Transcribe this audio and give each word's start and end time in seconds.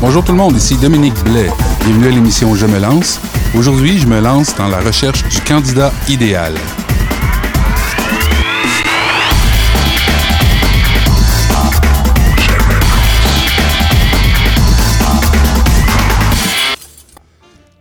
Bonjour 0.00 0.24
tout 0.24 0.32
le 0.32 0.38
monde, 0.38 0.56
ici 0.56 0.78
Dominique 0.78 1.22
Blais. 1.24 1.50
Bienvenue 1.84 2.06
à 2.06 2.10
l'émission 2.10 2.54
Je 2.54 2.64
me 2.64 2.78
lance. 2.78 3.20
Aujourd'hui, 3.54 3.98
je 3.98 4.06
me 4.06 4.18
lance 4.18 4.56
dans 4.56 4.66
la 4.66 4.80
recherche 4.80 5.22
du 5.28 5.42
candidat 5.42 5.92
idéal. 6.08 6.54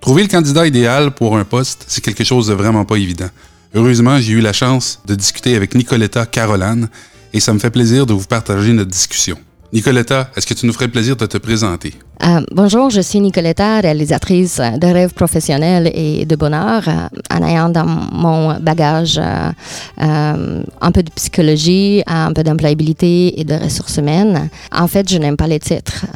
Trouver 0.02 0.24
le 0.24 0.28
candidat 0.28 0.68
idéal 0.68 1.12
pour 1.12 1.38
un 1.38 1.46
poste, 1.46 1.86
c'est 1.88 2.02
quelque 2.02 2.26
chose 2.26 2.48
de 2.48 2.54
vraiment 2.54 2.84
pas 2.84 2.98
évident. 2.98 3.30
Heureusement, 3.74 4.20
j'ai 4.20 4.34
eu 4.34 4.42
la 4.42 4.52
chance 4.52 5.00
de 5.06 5.16
discuter 5.16 5.56
avec 5.56 5.74
Nicoletta 5.74 6.26
Caroline 6.26 6.90
et 7.32 7.40
ça 7.40 7.54
me 7.54 7.60
fait 7.60 7.72
plaisir 7.72 8.06
de 8.06 8.12
vous 8.14 8.26
partager 8.26 8.74
notre 8.74 8.92
discussion. 8.92 9.38
Nicoletta, 9.72 10.32
est-ce 10.36 10.48
que 10.48 10.56
tu 10.56 10.66
nous 10.66 10.74
ferais 10.74 10.88
plaisir 10.88 11.16
de 11.16 11.28
te 11.28 11.38
présenter? 11.38 11.94
Euh, 12.26 12.42
bonjour, 12.52 12.90
je 12.90 13.02
suis 13.02 13.20
Nicoletta, 13.20 13.82
réalisatrice 13.82 14.58
de 14.58 14.88
rêves 14.88 15.14
professionnels 15.14 15.92
et 15.94 16.26
de 16.26 16.36
bonheur, 16.36 16.88
euh, 16.88 17.08
en 17.30 17.44
ayant 17.46 17.70
dans 17.70 17.86
mon 17.86 18.60
bagage 18.60 19.20
euh, 19.20 20.64
un 20.82 20.92
peu 20.92 21.04
de 21.04 21.12
psychologie, 21.12 22.02
un 22.08 22.34
peu 22.34 22.42
d'employabilité 22.42 23.40
et 23.40 23.44
de 23.44 23.54
ressources 23.54 23.98
humaines. 23.98 24.50
En 24.72 24.88
fait, 24.88 25.08
je 25.08 25.20
n'aime 25.20 25.38
pas 25.38 25.48
les 25.48 25.60
titres. 25.60 26.08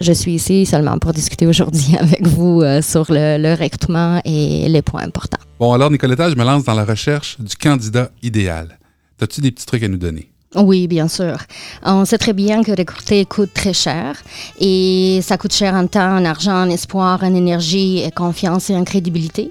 je 0.00 0.12
suis 0.12 0.34
ici 0.34 0.66
seulement 0.66 0.98
pour 0.98 1.12
discuter 1.12 1.46
aujourd'hui 1.46 1.96
avec 2.00 2.26
vous 2.26 2.64
sur 2.82 3.06
le, 3.08 3.38
le 3.38 3.54
recrutement 3.54 4.20
et 4.24 4.68
les 4.68 4.82
points 4.82 5.04
importants. 5.04 5.38
Bon, 5.60 5.72
alors 5.72 5.92
Nicoletta, 5.92 6.28
je 6.28 6.34
me 6.34 6.44
lance 6.44 6.64
dans 6.64 6.74
la 6.74 6.84
recherche 6.84 7.36
du 7.38 7.54
candidat 7.54 8.10
idéal. 8.22 8.78
As-tu 9.20 9.40
des 9.40 9.52
petits 9.52 9.64
trucs 9.64 9.84
à 9.84 9.88
nous 9.88 9.96
donner? 9.96 10.32
Oui, 10.56 10.86
bien 10.86 11.06
sûr. 11.06 11.36
On 11.84 12.06
sait 12.06 12.16
très 12.16 12.32
bien 12.32 12.62
que 12.62 12.70
recruter 12.70 13.26
coûte 13.26 13.52
très 13.52 13.74
cher 13.74 14.16
et 14.58 15.20
ça 15.22 15.36
coûte 15.36 15.52
cher 15.52 15.74
en 15.74 15.86
temps, 15.86 16.16
en 16.16 16.24
argent, 16.24 16.62
en 16.62 16.70
espoir, 16.70 17.22
en 17.22 17.34
énergie, 17.34 18.02
en 18.06 18.10
confiance 18.10 18.70
et 18.70 18.74
en 18.74 18.84
crédibilité. 18.84 19.50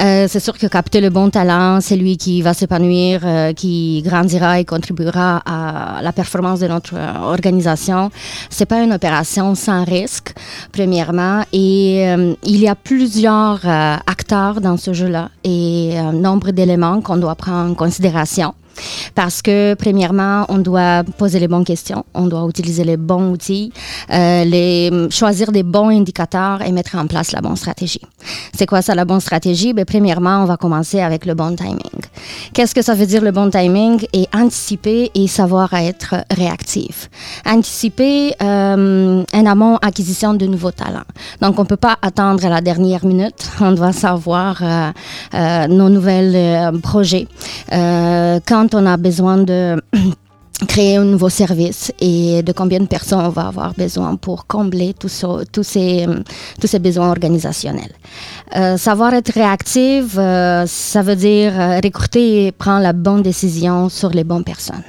Euh, 0.00 0.26
c'est 0.26 0.40
sûr 0.40 0.56
que 0.56 0.66
capter 0.66 1.02
le 1.02 1.10
bon 1.10 1.28
talent, 1.28 1.82
c'est 1.82 1.96
lui 1.96 2.16
qui 2.16 2.40
va 2.40 2.54
s'épanouir, 2.54 3.20
euh, 3.24 3.52
qui 3.52 4.02
grandira 4.02 4.58
et 4.58 4.64
contribuera 4.64 5.42
à 5.44 6.00
la 6.00 6.12
performance 6.12 6.60
de 6.60 6.68
notre 6.68 6.94
euh, 6.96 7.12
organisation. 7.24 8.10
C'est 8.48 8.66
pas 8.66 8.82
une 8.82 8.94
opération 8.94 9.54
sans 9.54 9.84
risque, 9.84 10.32
premièrement, 10.72 11.42
et 11.52 12.06
il 12.44 12.60
y 12.60 12.68
a 12.68 12.74
plusieurs 12.74 13.66
acteurs 13.66 14.60
dans 14.60 14.76
ce 14.76 14.92
jeu-là 14.92 15.30
et 15.44 15.98
un 15.98 16.12
nombre 16.12 16.52
d'éléments 16.52 17.00
qu'on 17.02 17.16
doit 17.18 17.34
prendre 17.34 17.72
en 17.72 17.74
considération. 17.74 18.54
Parce 19.14 19.42
que, 19.42 19.74
premièrement, 19.74 20.44
on 20.48 20.58
doit 20.58 21.04
poser 21.16 21.38
les 21.38 21.48
bonnes 21.48 21.64
questions, 21.64 22.04
on 22.14 22.26
doit 22.26 22.46
utiliser 22.48 22.84
les 22.84 22.96
bons 22.96 23.30
outils, 23.30 23.72
euh, 24.10 24.44
les, 24.44 24.90
choisir 25.10 25.52
des 25.52 25.62
bons 25.62 25.88
indicateurs 25.88 26.62
et 26.62 26.72
mettre 26.72 26.96
en 26.96 27.06
place 27.06 27.32
la 27.32 27.40
bonne 27.40 27.56
stratégie. 27.56 28.00
C'est 28.56 28.66
quoi 28.66 28.82
ça, 28.82 28.94
la 28.94 29.04
bonne 29.04 29.20
stratégie? 29.20 29.72
Ben, 29.72 29.84
premièrement, 29.84 30.42
on 30.42 30.44
va 30.44 30.56
commencer 30.56 31.00
avec 31.00 31.26
le 31.26 31.34
bon 31.34 31.54
timing. 31.54 31.78
Qu'est-ce 32.52 32.74
que 32.74 32.82
ça 32.82 32.94
veut 32.94 33.06
dire 33.06 33.22
le 33.22 33.30
bon 33.30 33.50
timing? 33.50 34.04
Et 34.12 34.26
anticiper 34.34 35.10
et 35.14 35.26
savoir 35.26 35.72
être 35.74 36.16
réactif. 36.30 37.08
Anticiper 37.46 38.34
euh, 38.42 39.24
en 39.32 39.46
amont 39.46 39.76
acquisition 39.76 40.34
de 40.34 40.46
nouveaux 40.46 40.70
talents. 40.70 41.08
Donc, 41.40 41.58
on 41.58 41.62
ne 41.62 41.68
peut 41.68 41.76
pas 41.76 41.96
attendre 42.02 42.44
à 42.44 42.48
la 42.48 42.60
dernière 42.60 43.04
minute. 43.04 43.50
On 43.60 43.72
doit 43.72 43.92
savoir 43.92 44.58
euh, 44.62 44.90
euh, 45.34 45.66
nos 45.66 45.88
nouvelles 45.88 46.34
euh, 46.34 46.78
projets. 46.78 47.26
Euh, 47.72 48.40
quand 48.46 48.74
on 48.74 48.86
a 48.86 48.96
besoin 48.96 49.38
de 49.38 49.76
créer 50.66 50.96
un 50.96 51.04
nouveau 51.04 51.28
service 51.28 51.92
et 52.00 52.42
de 52.42 52.52
combien 52.52 52.80
de 52.80 52.86
personnes 52.86 53.20
on 53.20 53.28
va 53.28 53.46
avoir 53.46 53.74
besoin 53.74 54.16
pour 54.16 54.46
combler 54.46 54.92
tous, 54.92 55.24
ces, 55.62 56.06
tous 56.60 56.66
ces 56.66 56.78
besoins 56.78 57.10
organisationnels. 57.10 57.92
Euh, 58.56 58.76
savoir 58.76 59.14
être 59.14 59.32
réactive, 59.32 60.18
euh, 60.18 60.64
ça 60.66 61.02
veut 61.02 61.16
dire 61.16 61.52
euh, 61.58 61.80
recruter 61.82 62.46
et 62.46 62.52
prendre 62.52 62.82
la 62.82 62.92
bonne 62.92 63.22
décision 63.22 63.88
sur 63.88 64.10
les 64.10 64.24
bonnes 64.24 64.42
personnes. 64.42 64.82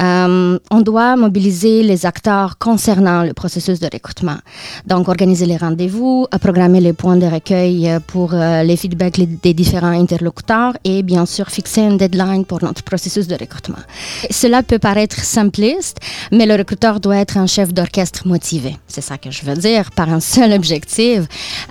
Euh, 0.00 0.58
on 0.70 0.80
doit 0.80 1.16
mobiliser 1.16 1.82
les 1.82 2.06
acteurs 2.06 2.56
concernant 2.58 3.22
le 3.22 3.34
processus 3.34 3.80
de 3.80 3.88
recrutement. 3.92 4.38
Donc, 4.86 5.08
organiser 5.08 5.46
les 5.46 5.56
rendez-vous, 5.56 6.26
programmer 6.40 6.80
les 6.80 6.92
points 6.92 7.16
de 7.16 7.26
recueil 7.26 7.90
pour 8.06 8.32
les 8.32 8.76
feedbacks 8.76 9.20
des 9.42 9.54
différents 9.54 9.98
interlocuteurs 10.00 10.74
et 10.84 11.02
bien 11.02 11.26
sûr 11.26 11.48
fixer 11.48 11.82
une 11.82 11.96
deadline 11.96 12.44
pour 12.44 12.62
notre 12.62 12.82
processus 12.82 13.26
de 13.26 13.34
recrutement. 13.34 13.82
Cela 14.30 14.62
peut 14.62 14.78
paraître 14.78 15.01
être 15.02 15.18
simpliste, 15.24 15.98
mais 16.30 16.46
le 16.46 16.54
recruteur 16.54 17.00
doit 17.00 17.16
être 17.16 17.36
un 17.36 17.46
chef 17.46 17.72
d'orchestre 17.74 18.26
motivé. 18.26 18.76
C'est 18.88 19.00
ça 19.00 19.18
que 19.18 19.30
je 19.30 19.44
veux 19.44 19.54
dire, 19.56 19.90
par 19.90 20.08
un 20.08 20.20
seul 20.20 20.52
objectif, 20.52 21.22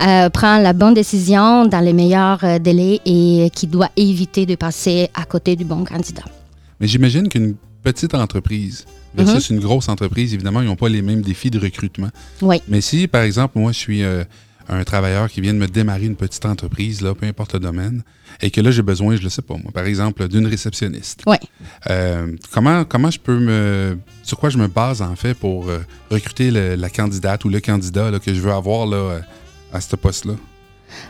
euh, 0.02 0.30
prendre 0.30 0.64
la 0.64 0.74
bonne 0.74 0.94
décision 0.94 1.66
dans 1.66 1.80
les 1.80 1.94
meilleurs 1.94 2.44
euh, 2.44 2.60
délais 2.60 3.00
et 3.06 3.50
qui 3.54 3.68
doit 3.68 3.90
éviter 3.98 4.46
de 4.46 4.56
passer 4.56 5.10
à 5.14 5.26
côté 5.26 5.56
du 5.56 5.66
bon 5.66 5.84
candidat. 5.84 6.26
Mais 6.80 6.88
j'imagine 6.88 7.30
qu'une 7.30 7.56
petite 7.84 8.14
entreprise 8.14 8.86
versus 9.16 9.50
mhm. 9.50 9.58
une 9.58 9.64
grosse 9.64 9.90
entreprise, 9.90 10.34
évidemment, 10.34 10.62
ils 10.62 10.68
n'ont 10.68 10.76
pas 10.76 10.90
les 10.90 11.02
mêmes 11.02 11.22
défis 11.22 11.50
de 11.50 11.60
recrutement. 11.60 12.10
Oui. 12.42 12.62
Mais 12.68 12.82
si, 12.82 13.08
par 13.08 13.24
exemple, 13.24 13.60
moi, 13.60 13.72
je 13.72 13.78
suis... 13.78 14.04
Euh, 14.04 14.24
un 14.72 14.84
travailleur 14.84 15.30
qui 15.30 15.42
vient 15.42 15.54
de 15.54 15.60
me 15.60 15.68
démarrer 15.68 16.06
une 16.06 16.16
petite 16.16 16.46
entreprise, 16.46 17.02
là, 17.02 17.14
peu 17.14 17.26
importe 17.26 17.54
le 17.54 17.60
domaine, 17.60 18.04
et 18.42 18.52
que 18.52 18.62
là, 18.62 18.72
j'ai 18.72 18.82
besoin, 18.82 19.16
je 19.16 19.24
ne 19.24 19.30
sais 19.30 19.42
pas, 19.42 19.56
moi, 19.56 19.72
par 19.74 19.86
exemple, 19.86 20.28
d'une 20.28 20.48
réceptionniste. 20.48 21.24
Oui. 21.28 21.38
Euh, 21.90 22.36
comment, 22.52 22.86
comment 22.86 23.12
je 23.12 23.20
peux 23.20 23.38
me. 23.38 23.98
Sur 24.24 24.38
quoi 24.40 24.50
je 24.50 24.58
me 24.58 24.68
base, 24.68 25.02
en 25.02 25.16
fait, 25.16 25.34
pour 25.34 25.70
euh, 25.70 25.80
recruter 26.10 26.52
la 26.52 26.90
candidate 26.90 27.44
ou 27.46 27.50
le 27.50 27.60
candidat 27.60 28.12
que 28.24 28.34
je 28.34 28.40
veux 28.40 28.54
avoir 28.54 28.86
là, 28.86 29.22
à 29.74 29.82
ce 29.82 29.96
poste-là? 29.96 30.34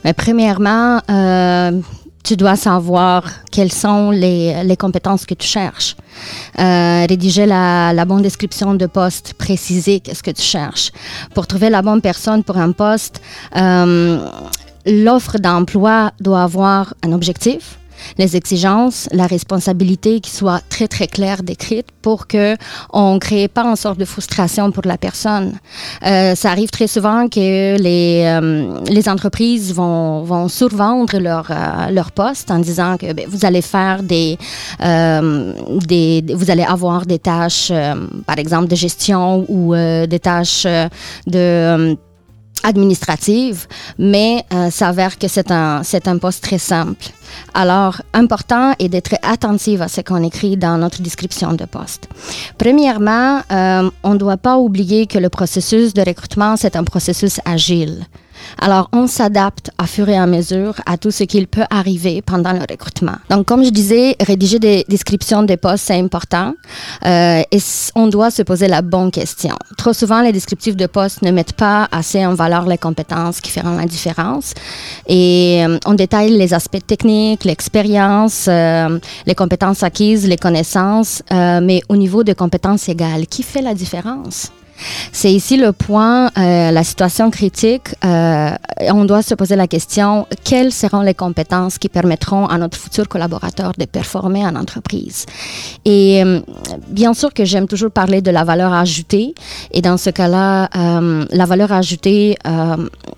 Mais 0.03 0.13
premièrement, 0.13 1.01
euh, 1.09 1.81
tu 2.23 2.37
dois 2.37 2.55
savoir 2.55 3.23
quelles 3.51 3.71
sont 3.71 4.11
les, 4.11 4.63
les 4.63 4.77
compétences 4.77 5.25
que 5.25 5.33
tu 5.33 5.47
cherches. 5.47 5.95
Euh, 6.59 7.05
rédiger 7.07 7.45
la, 7.45 7.93
la, 7.93 8.05
bonne 8.05 8.21
description 8.21 8.75
de 8.75 8.85
poste, 8.85 9.33
préciser 9.33 9.99
qu'est-ce 9.99 10.23
que 10.23 10.31
tu 10.31 10.41
cherches. 10.41 10.91
Pour 11.33 11.47
trouver 11.47 11.69
la 11.69 11.81
bonne 11.81 12.01
personne 12.01 12.43
pour 12.43 12.57
un 12.57 12.71
poste, 12.71 13.21
euh, 13.55 14.19
l'offre 14.85 15.37
d'emploi 15.37 16.11
doit 16.19 16.43
avoir 16.43 16.93
un 17.03 17.11
objectif, 17.11 17.79
les 18.17 18.35
exigences, 18.35 19.07
la 19.11 19.27
responsabilité 19.27 20.19
qui 20.19 20.31
soit 20.31 20.61
très 20.69 20.87
très 20.87 21.07
claire 21.07 21.43
décrite 21.43 21.87
pour 22.01 22.27
que 22.27 22.55
on 22.91 23.19
crée 23.19 23.47
pas 23.47 23.63
une 23.63 23.75
sorte 23.75 23.99
de 23.99 24.05
frustration 24.05 24.71
pour 24.71 24.83
la 24.85 24.97
personne. 24.97 25.53
Euh, 26.05 26.35
ça 26.35 26.51
arrive 26.51 26.69
très 26.69 26.87
souvent 26.87 27.27
que 27.27 27.77
les 27.77 28.23
euh, 28.25 28.79
les 28.89 29.07
entreprises 29.09 29.73
vont 29.73 30.23
vont 30.23 30.47
survendre 30.47 31.17
leur 31.19 31.47
euh, 31.51 31.89
leur 31.91 32.11
poste 32.11 32.51
en 32.51 32.59
disant 32.59 32.97
que 32.97 33.13
ben, 33.13 33.25
vous 33.27 33.45
allez 33.45 33.61
faire 33.61 34.03
des 34.03 34.37
euh, 34.83 35.53
des 35.85 36.23
vous 36.33 36.49
allez 36.51 36.63
avoir 36.63 37.05
des 37.05 37.19
tâches 37.19 37.69
euh, 37.71 37.95
par 38.25 38.37
exemple 38.37 38.67
de 38.67 38.75
gestion 38.75 39.45
ou 39.49 39.73
des 39.75 40.19
tâches 40.19 40.67
de 41.27 41.97
administrative, 42.63 43.67
mais 43.97 44.45
euh, 44.53 44.69
s'avère 44.69 45.17
que 45.17 45.27
c'est 45.27 45.51
un, 45.51 45.83
c'est 45.83 46.07
un 46.07 46.17
poste 46.17 46.43
très 46.43 46.57
simple. 46.57 47.07
Alors, 47.53 48.01
important 48.13 48.73
est 48.79 48.89
d'être 48.89 49.15
attentif 49.23 49.81
à 49.81 49.87
ce 49.87 50.01
qu'on 50.01 50.23
écrit 50.23 50.57
dans 50.57 50.77
notre 50.77 51.01
description 51.01 51.53
de 51.53 51.65
poste. 51.65 52.07
Premièrement, 52.57 53.41
euh, 53.51 53.89
on 54.03 54.13
ne 54.13 54.17
doit 54.17 54.37
pas 54.37 54.57
oublier 54.57 55.07
que 55.07 55.17
le 55.17 55.29
processus 55.29 55.93
de 55.93 56.01
recrutement, 56.01 56.55
c'est 56.57 56.75
un 56.75 56.83
processus 56.83 57.39
agile. 57.45 58.05
Alors, 58.59 58.89
on 58.93 59.07
s'adapte 59.07 59.71
à 59.77 59.87
fur 59.87 60.07
et 60.09 60.17
à 60.17 60.27
mesure 60.27 60.75
à 60.85 60.97
tout 60.97 61.11
ce 61.11 61.23
qu'il 61.23 61.47
peut 61.47 61.65
arriver 61.69 62.21
pendant 62.21 62.53
le 62.53 62.59
recrutement. 62.59 63.15
Donc, 63.29 63.45
comme 63.45 63.63
je 63.63 63.69
disais, 63.69 64.15
rédiger 64.19 64.59
des 64.59 64.85
descriptions 64.87 65.43
des 65.43 65.57
postes, 65.57 65.85
c'est 65.87 65.99
important 65.99 66.53
euh, 67.05 67.41
et 67.51 67.59
on 67.95 68.07
doit 68.07 68.31
se 68.31 68.43
poser 68.43 68.67
la 68.67 68.81
bonne 68.81 69.11
question. 69.11 69.55
Trop 69.77 69.93
souvent, 69.93 70.21
les 70.21 70.31
descriptifs 70.31 70.75
de 70.75 70.85
postes 70.85 71.21
ne 71.21 71.31
mettent 71.31 71.53
pas 71.53 71.87
assez 71.91 72.25
en 72.25 72.33
valeur 72.33 72.65
les 72.65 72.77
compétences 72.77 73.41
qui 73.41 73.51
feront 73.51 73.75
la 73.75 73.85
différence 73.85 74.53
et 75.07 75.63
euh, 75.65 75.77
on 75.85 75.93
détaille 75.93 76.29
les 76.29 76.53
aspects 76.53 76.85
techniques, 76.85 77.43
l'expérience, 77.43 78.45
euh, 78.47 78.99
les 79.25 79.35
compétences 79.35 79.83
acquises, 79.83 80.27
les 80.27 80.37
connaissances, 80.37 81.23
euh, 81.31 81.59
mais 81.61 81.81
au 81.89 81.95
niveau 81.95 82.23
des 82.23 82.35
compétences 82.35 82.89
égales, 82.89 83.27
qui 83.27 83.43
fait 83.43 83.61
la 83.61 83.73
différence? 83.73 84.51
C'est 85.11 85.31
ici 85.31 85.57
le 85.57 85.71
point, 85.71 86.31
euh, 86.37 86.71
la 86.71 86.83
situation 86.83 87.29
critique. 87.31 87.95
Euh, 88.03 88.51
on 88.91 89.05
doit 89.05 89.21
se 89.21 89.35
poser 89.35 89.55
la 89.55 89.67
question, 89.67 90.27
quelles 90.43 90.71
seront 90.71 91.01
les 91.01 91.13
compétences 91.13 91.77
qui 91.77 91.89
permettront 91.89 92.45
à 92.47 92.57
notre 92.57 92.77
futur 92.77 93.07
collaborateur 93.07 93.73
de 93.77 93.85
performer 93.85 94.45
en 94.45 94.55
entreprise? 94.55 95.25
Et 95.85 96.23
euh, 96.23 96.41
bien 96.87 97.13
sûr 97.13 97.33
que 97.33 97.45
j'aime 97.45 97.67
toujours 97.67 97.91
parler 97.91 98.21
de 98.21 98.31
la 98.31 98.43
valeur 98.43 98.73
ajoutée. 98.73 99.35
Et 99.71 99.81
dans 99.81 99.97
ce 99.97 100.09
cas-là, 100.09 100.69
la 101.31 101.45
valeur 101.45 101.71
ajoutée 101.71 102.37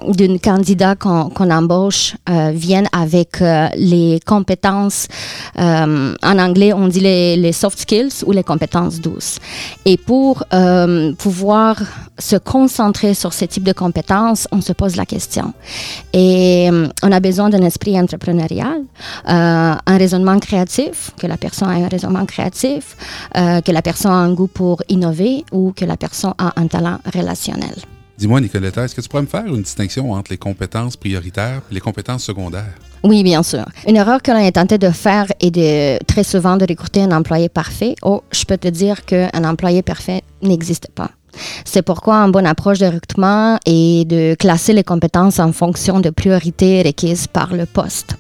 d'une 0.07 0.39
candidat 0.39 0.95
qu'on 0.95 1.30
qu'on 1.30 1.50
embauche 1.50 2.15
vient 2.54 2.83
avec 2.92 3.44
les 3.75 4.19
compétences, 4.25 5.07
en 5.57 6.13
anglais 6.39 6.74
on 6.74 6.88
dit 6.88 7.00
les, 7.00 7.38
les, 7.38 7.51
soft 7.51 7.80
skills 7.80 8.24
ou 8.25 8.31
les 8.31 8.44
compétences 8.44 9.00
douces. 9.00 9.39
Et 9.86 9.98
pour 9.98 10.44
pouvoir 11.18 11.53
pouvoir 11.54 11.84
se 12.18 12.36
concentrer 12.36 13.14
sur 13.14 13.32
ce 13.32 13.46
type 13.46 13.64
de 13.64 13.74
compétences, 13.74 14.48
on 14.52 14.60
se 14.60 14.74
pose 14.74 14.96
la 14.96 15.06
question. 15.06 15.54
Et 16.12 16.68
euh, 16.72 16.88
on 17.04 17.12
a 17.12 17.20
besoin 17.20 17.50
d'un 17.50 17.62
esprit 17.62 18.00
entrepreneurial, 18.00 18.80
euh, 19.30 19.76
un 19.86 19.98
raisonnement 19.98 20.40
créatif, 20.40 21.12
que 21.20 21.28
la 21.28 21.38
personne 21.38 21.70
a 21.70 21.74
un 21.74 21.88
raisonnement 21.88 22.26
créatif, 22.26 22.98
euh, 23.38 23.62
que 23.62 23.72
la 23.72 23.84
personne 23.84 24.12
a 24.12 24.16
un 24.16 24.34
goût 24.34 24.48
pour 24.48 24.82
innover 24.90 25.46
ou 25.52 25.74
que 25.76 25.86
la 25.86 25.96
personne 25.96 26.34
a 26.40 26.60
un 26.60 26.66
talent 26.66 26.98
relationnel. 27.14 27.76
Dis-moi, 28.18 28.42
Nicoletta, 28.42 28.86
est-ce 28.86 28.96
que 28.96 29.02
tu 29.02 29.10
pourrais 29.10 29.22
me 29.22 29.28
faire 29.28 29.46
une 29.46 29.62
distinction 29.62 30.12
entre 30.12 30.32
les 30.32 30.38
compétences 30.38 30.98
prioritaires 30.98 31.62
et 31.70 31.74
les 31.76 31.82
compétences 31.82 32.24
secondaires? 32.24 32.74
Oui, 33.04 33.22
bien 33.22 33.44
sûr. 33.44 33.66
Une 33.88 33.98
erreur 33.98 34.24
que 34.24 34.32
l'on 34.32 34.40
est 34.40 34.54
tenté 34.54 34.80
de 34.80 34.90
faire 34.90 35.28
est 35.40 35.52
de 35.52 36.04
très 36.06 36.24
souvent 36.24 36.58
de 36.58 36.66
recruter 36.68 37.02
un 37.04 37.12
employé 37.12 37.48
parfait. 37.48 37.96
Oh, 38.02 38.24
je 38.32 38.44
peux 38.46 38.58
te 38.58 38.70
dire 38.70 39.06
qu'un 39.06 39.44
employé 39.44 39.84
parfait 39.84 40.24
n'existe 40.42 40.88
pas. 40.96 41.12
C'est 41.66 41.82
pourquoi 41.82 42.16
une 42.18 42.32
bonne 42.32 42.46
approche 42.46 42.80
de 42.80 42.86
recrutement 42.86 43.58
est 43.66 44.06
de 44.08 44.36
classer 44.36 44.74
les 44.74 44.84
compétences 44.84 45.40
en 45.40 45.52
fonction 45.52 46.00
de 46.00 46.10
priorités 46.10 46.82
requises 46.82 47.28
par 47.28 47.54
le 47.54 47.66
poste. 47.66 48.18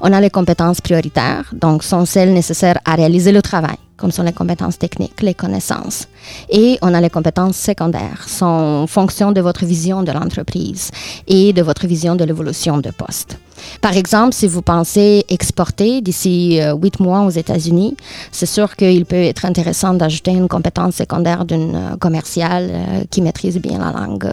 On 0.00 0.12
a 0.12 0.20
les 0.20 0.30
compétences 0.30 0.80
prioritaires, 0.80 1.50
donc 1.52 1.82
sont 1.82 2.04
celles 2.06 2.32
nécessaires 2.32 2.78
à 2.84 2.94
réaliser 2.94 3.32
le 3.32 3.42
travail, 3.42 3.76
comme 3.96 4.10
sont 4.10 4.22
les 4.22 4.32
compétences 4.32 4.78
techniques, 4.78 5.22
les 5.22 5.34
connaissances. 5.34 6.08
Et 6.48 6.78
on 6.82 6.94
a 6.94 7.00
les 7.00 7.10
compétences 7.10 7.56
secondaires, 7.56 8.28
sont 8.28 8.46
en 8.46 8.86
fonction 8.86 9.32
de 9.32 9.40
votre 9.40 9.64
vision 9.64 10.02
de 10.02 10.12
l'entreprise 10.12 10.90
et 11.26 11.52
de 11.52 11.62
votre 11.62 11.86
vision 11.86 12.16
de 12.16 12.24
l'évolution 12.24 12.78
de 12.78 12.90
poste. 12.90 13.38
Par 13.80 13.96
exemple, 13.96 14.34
si 14.34 14.46
vous 14.46 14.62
pensez 14.62 15.24
exporter 15.28 16.00
d'ici 16.00 16.60
euh, 16.60 16.74
huit 16.74 16.98
mois 17.00 17.22
aux 17.22 17.30
États-Unis, 17.30 17.96
c'est 18.32 18.46
sûr 18.46 18.76
qu'il 18.76 19.04
peut 19.04 19.16
être 19.16 19.44
intéressant 19.44 19.94
d'ajouter 19.94 20.32
une 20.32 20.48
compétence 20.48 20.96
secondaire 20.96 21.44
d'une 21.44 21.76
euh, 21.76 21.96
commerciale 21.96 22.68
euh, 22.70 23.04
qui 23.10 23.22
maîtrise 23.22 23.58
bien 23.58 23.78
la 23.78 23.92
langue 23.92 24.28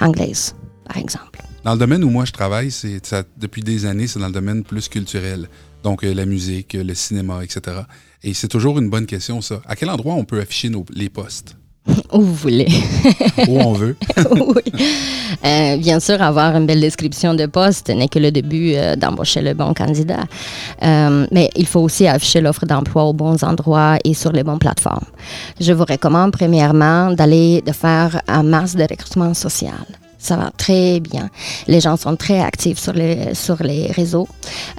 anglaise, 0.00 0.54
par 0.86 0.96
exemple. 0.96 1.45
Dans 1.66 1.72
le 1.72 1.80
domaine 1.80 2.04
où 2.04 2.10
moi 2.10 2.24
je 2.24 2.30
travaille, 2.30 2.70
c'est 2.70 3.00
depuis 3.36 3.60
des 3.60 3.86
années, 3.86 4.06
c'est 4.06 4.20
dans 4.20 4.28
le 4.28 4.32
domaine 4.32 4.62
plus 4.62 4.88
culturel. 4.88 5.48
Donc 5.82 6.04
la 6.04 6.24
musique, 6.24 6.74
le 6.74 6.94
cinéma, 6.94 7.42
etc. 7.42 7.78
Et 8.22 8.34
c'est 8.34 8.46
toujours 8.46 8.78
une 8.78 8.88
bonne 8.88 9.04
question, 9.04 9.40
ça. 9.40 9.60
À 9.66 9.74
quel 9.74 9.90
endroit 9.90 10.14
on 10.14 10.24
peut 10.24 10.38
afficher 10.38 10.68
nos, 10.68 10.86
les 10.94 11.08
postes? 11.08 11.56
Où 12.12 12.20
vous 12.20 12.34
voulez. 12.34 12.68
Où 13.48 13.58
on 13.58 13.72
veut. 13.72 13.96
oui. 14.30 14.84
Euh, 15.44 15.76
bien 15.78 15.98
sûr, 15.98 16.22
avoir 16.22 16.54
une 16.54 16.66
belle 16.66 16.80
description 16.80 17.34
de 17.34 17.46
poste 17.46 17.88
n'est 17.88 18.06
que 18.06 18.20
le 18.20 18.30
début 18.30 18.74
euh, 18.74 18.94
d'embaucher 18.94 19.42
le 19.42 19.52
bon 19.52 19.74
candidat. 19.74 20.22
Euh, 20.84 21.26
mais 21.32 21.50
il 21.56 21.66
faut 21.66 21.80
aussi 21.80 22.06
afficher 22.06 22.40
l'offre 22.40 22.64
d'emploi 22.64 23.02
aux 23.02 23.12
bons 23.12 23.42
endroits 23.42 23.98
et 24.04 24.14
sur 24.14 24.30
les 24.30 24.44
bonnes 24.44 24.60
plateformes. 24.60 25.06
Je 25.60 25.72
vous 25.72 25.84
recommande 25.84 26.30
premièrement 26.30 27.10
d'aller 27.10 27.60
de 27.60 27.72
faire 27.72 28.22
un 28.28 28.44
masse 28.44 28.76
de 28.76 28.82
recrutement 28.82 29.34
social. 29.34 29.84
Ça 30.18 30.36
va 30.36 30.50
très 30.56 31.00
bien. 31.00 31.30
Les 31.66 31.80
gens 31.80 31.96
sont 31.96 32.16
très 32.16 32.40
actifs 32.40 32.78
sur 32.78 32.92
les, 32.92 33.34
sur 33.34 33.62
les 33.62 33.88
réseaux. 33.92 34.28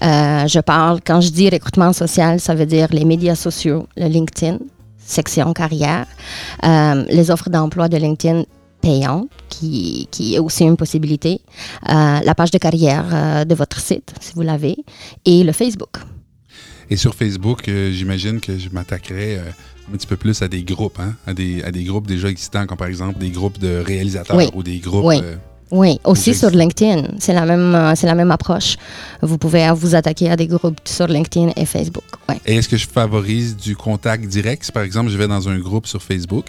je 0.02 0.60
parle, 0.60 1.00
quand 1.06 1.22
je 1.22 1.30
dis 1.30 1.50
recrutement 1.50 1.94
social, 1.94 2.40
ça 2.40 2.56
veut 2.56 2.66
dire 2.66 2.88
les 2.92 3.06
médias 3.06 3.36
sociaux, 3.36 3.88
le 3.96 4.08
LinkedIn, 4.08 4.58
section 5.08 5.54
carrière, 5.54 6.06
euh, 6.66 7.06
les 7.10 7.32
offres 7.32 7.50
d'emploi 7.50 7.88
de 7.88 7.98
LinkedIn 7.98 8.44
payantes, 8.82 9.30
qui, 9.50 10.08
qui, 10.12 10.36
est 10.36 10.40
aussi 10.40 10.64
une 10.64 10.78
possibilité, 10.78 11.42
euh, 11.90 12.20
la 12.20 12.36
page 12.36 12.52
de 12.52 12.60
carrière 12.60 13.06
euh, 13.12 13.46
de 13.46 13.56
votre 13.56 13.80
site, 13.80 14.14
si 14.20 14.34
vous 14.36 14.44
l'avez, 14.44 14.76
et 15.26 15.44
le 15.44 15.52
Facebook. 15.52 15.98
Et 16.90 16.96
sur 16.96 17.16
Facebook, 17.16 17.64
j'imagine 17.66 18.40
que 18.40 18.58
je 18.58 18.70
m'attaquerai 18.70 19.40
un 19.92 19.98
petit 19.98 20.08
peu 20.08 20.18
plus 20.18 20.42
à 20.42 20.48
des 20.48 20.64
groupes, 20.64 21.00
hein? 21.00 21.16
à, 21.26 21.34
des, 21.34 21.64
à 21.64 21.72
des 21.72 21.84
groupes 21.84 22.08
déjà 22.08 22.30
existants, 22.30 22.66
comme 22.66 22.78
par 22.78 22.88
exemple 22.88 23.20
des 23.20 23.30
groupes 23.30 23.60
de 23.60 23.84
réalisateurs 23.86 24.56
ou 24.56 24.64
des 24.64 24.80
groupes... 24.80 25.06
Oui. 25.06 25.22
Oui, 25.70 26.00
aussi 26.06 26.34
sur 26.34 26.50
LinkedIn, 26.50 27.16
c'est 27.20 27.34
la 27.34 27.46
même 27.46 27.76
euh, 27.76 27.94
c'est 27.94 28.08
la 28.08 28.16
même 28.16 28.32
approche. 28.32 28.78
Vous 29.22 29.38
pouvez 29.38 29.70
vous 29.76 29.96
attaquer 29.96 30.30
à 30.30 30.38
des 30.38 30.48
groupes 30.48 30.80
sur 30.86 31.08
LinkedIn 31.08 31.52
et 31.58 31.66
Facebook. 31.66 32.06
Et 32.46 32.56
est-ce 32.56 32.70
que 32.70 32.78
je 32.78 32.88
favorise 32.88 33.58
du 33.58 33.76
contact 33.76 34.28
direct? 34.28 34.64
Si 34.64 34.72
par 34.72 34.84
exemple 34.84 35.10
je 35.10 35.18
vais 35.18 35.28
dans 35.28 35.50
un 35.50 35.60
groupe 35.60 35.86
sur 35.86 36.02
Facebook 36.02 36.46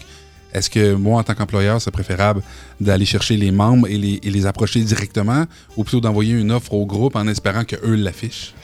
est-ce 0.53 0.71
que 0.71 0.95
moi, 0.95 1.21
en 1.21 1.23
tant 1.23 1.35
qu'employeur, 1.35 1.81
c'est 1.81 1.91
préférable 1.91 2.43
d'aller 2.81 3.05
chercher 3.05 3.37
les 3.37 3.50
membres 3.50 3.87
et 3.89 3.99
les, 3.99 4.47
approcher 4.47 4.81
directement 4.81 5.45
ou 5.77 5.85
plutôt 5.85 6.00
d'envoyer 6.00 6.35
une 6.35 6.53
offre 6.53 6.73
au 6.73 6.87
groupe 6.87 7.17
en 7.17 7.27
espérant 7.29 7.65
qu'eux 7.65 7.97
l'affichent? 7.97 8.55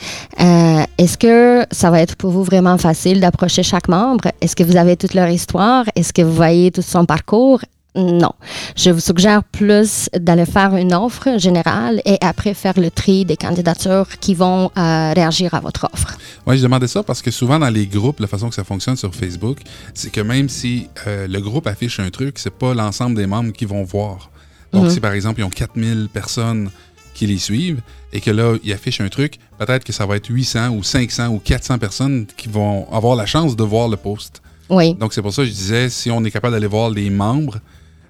Euh, 0.40 0.82
Est-ce 0.98 1.18
que 1.18 1.66
ça 1.70 1.90
va 1.90 2.00
être 2.00 2.16
pour 2.16 2.30
vous 2.30 2.44
vraiment 2.44 2.78
facile 2.78 3.20
d'approcher 3.20 3.62
chaque 3.62 3.88
membre? 3.88 4.30
Est-ce 4.40 4.56
que 4.56 4.62
vous 4.62 4.76
avez 4.76 4.96
toute 4.96 5.14
leur 5.14 5.28
histoire? 5.28 5.84
Est-ce 5.94 6.12
que 6.12 6.22
vous 6.22 6.34
voyez 6.34 6.70
tout 6.70 6.82
son 6.82 7.04
parcours? 7.04 7.60
Non. 7.96 8.32
Je 8.76 8.90
vous 8.90 9.00
suggère 9.00 9.44
plus 9.44 10.08
d'aller 10.12 10.46
faire 10.46 10.74
une 10.74 10.92
offre 10.92 11.38
générale 11.38 12.02
et 12.04 12.18
après 12.20 12.52
faire 12.52 12.78
le 12.78 12.90
tri 12.90 13.24
des 13.24 13.36
candidatures 13.36 14.08
qui 14.20 14.34
vont 14.34 14.70
euh, 14.76 15.12
réagir 15.14 15.54
à 15.54 15.60
votre 15.60 15.88
offre. 15.92 16.18
Oui, 16.46 16.58
je 16.58 16.62
demandais 16.64 16.88
ça 16.88 17.04
parce 17.04 17.22
que 17.22 17.30
souvent 17.30 17.58
dans 17.58 17.70
les 17.70 17.86
groupes, 17.86 18.18
la 18.18 18.26
façon 18.26 18.48
que 18.48 18.54
ça 18.56 18.64
fonctionne 18.64 18.96
sur 18.96 19.14
Facebook, 19.14 19.58
c'est 19.94 20.10
que 20.10 20.20
même 20.20 20.48
si 20.48 20.88
euh, 21.06 21.28
le 21.28 21.40
groupe 21.40 21.68
affiche 21.68 22.00
un 22.00 22.10
truc, 22.10 22.38
c'est 22.40 22.52
pas 22.52 22.74
l'ensemble 22.74 23.16
des 23.16 23.26
membres 23.26 23.52
qui 23.52 23.64
vont 23.64 23.84
voir. 23.84 24.30
Donc, 24.72 24.84
mhm. 24.84 24.90
si 24.90 25.00
par 25.00 25.12
exemple, 25.12 25.40
ils 25.40 25.44
ont 25.44 25.50
4000 25.50 26.08
personnes 26.12 26.70
qui 27.14 27.28
les 27.28 27.38
suivent 27.38 27.80
et 28.12 28.20
que 28.20 28.32
là, 28.32 28.56
ils 28.64 28.72
affichent 28.72 29.00
un 29.00 29.08
truc, 29.08 29.38
peut-être 29.58 29.84
que 29.84 29.92
ça 29.92 30.04
va 30.04 30.16
être 30.16 30.28
800 30.28 30.70
ou 30.70 30.82
500 30.82 31.28
ou 31.28 31.38
400 31.38 31.78
personnes 31.78 32.26
qui 32.36 32.48
vont 32.48 32.92
avoir 32.92 33.14
la 33.14 33.24
chance 33.24 33.54
de 33.54 33.62
voir 33.62 33.88
le 33.88 33.96
post. 33.96 34.42
Oui. 34.68 34.94
Donc, 34.94 35.12
c'est 35.12 35.22
pour 35.22 35.32
ça 35.32 35.42
que 35.42 35.48
je 35.48 35.52
disais, 35.52 35.88
si 35.90 36.10
on 36.10 36.24
est 36.24 36.30
capable 36.32 36.54
d'aller 36.54 36.66
voir 36.66 36.90
les 36.90 37.08
membres, 37.10 37.60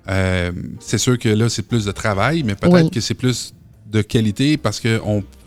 euh, 0.09 0.53
c'est 0.81 0.99
sûr 0.99 1.19
que 1.19 1.29
là, 1.29 1.49
c'est 1.49 1.63
plus 1.63 1.85
de 1.85 1.93
travail, 1.93 2.43
mais 2.43 2.55
peut-être 2.55 2.91
que 2.91 3.01
c'est 3.01 3.15
plus 3.15 3.55
de 3.91 4.03
qualité 4.03 4.57
parce 4.57 4.81
qu'il 4.81 5.01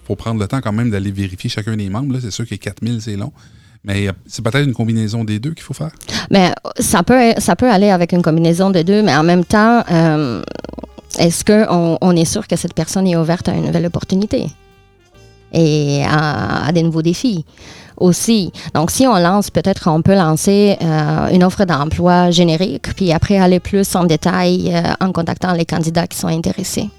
faut 0.06 0.16
prendre 0.16 0.40
le 0.40 0.48
temps 0.48 0.62
quand 0.62 0.72
même 0.72 0.90
d'aller 0.90 1.12
vérifier 1.12 1.50
chacun 1.50 1.76
des 1.76 1.90
membres. 1.90 2.18
C'est 2.20 2.32
sûr 2.32 2.48
que 2.48 2.56
4000, 2.56 3.02
c'est 3.02 3.16
long. 3.16 3.32
Mais 3.84 4.10
c'est 4.26 4.44
peut-être 4.44 4.68
une 4.68 4.74
combinaison 4.74 5.24
des 5.24 5.40
deux 5.40 5.54
qu'il 5.54 5.64
faut 5.64 5.74
faire. 5.74 5.92
Mais 6.32 6.52
ça 6.80 7.04
peut, 7.04 7.34
ça 7.38 7.56
peut 7.56 7.70
aller 7.70 7.90
avec 7.90 8.12
une 8.12 8.22
combinaison 8.22 8.70
des 8.70 8.84
deux, 8.84 9.02
mais 9.02 9.16
en 9.16 9.24
même 9.24 9.46
temps, 9.46 9.84
euh, 9.90 10.42
est-ce 11.20 11.46
qu'on 11.46 11.98
on 12.02 12.16
est 12.16 12.26
sûr 12.26 12.48
que 12.48 12.56
cette 12.56 12.74
personne 12.74 13.08
est 13.08 13.16
ouverte 13.16 13.48
à 13.48 13.54
une 13.54 13.66
nouvelle 13.66 13.86
opportunité? 13.86 14.48
Et 15.52 16.04
à 16.06 16.72
des 16.72 16.84
nouveaux 16.84 17.02
défis? 17.02 17.46
aussi. 18.00 18.52
Donc, 18.74 18.92
si 18.92 19.08
on 19.08 19.18
lance, 19.18 19.50
peut-être 19.50 19.90
on 19.90 20.02
peut 20.02 20.16
lancer 20.16 20.78
euh, 20.82 21.28
une 21.30 21.44
offre 21.44 21.66
d'emploi 21.66 22.32
générique, 22.32 22.94
puis 22.96 23.12
après 23.12 23.38
aller 23.38 23.60
plus 23.60 23.96
en 23.96 24.06
détail 24.06 24.72
euh, 24.74 25.06
en 25.06 25.12
contactant 25.12 25.54
les 25.54 25.66
candidats 25.66 26.08
qui 26.08 26.18
sont 26.18 26.28
intéressés. 26.28 26.90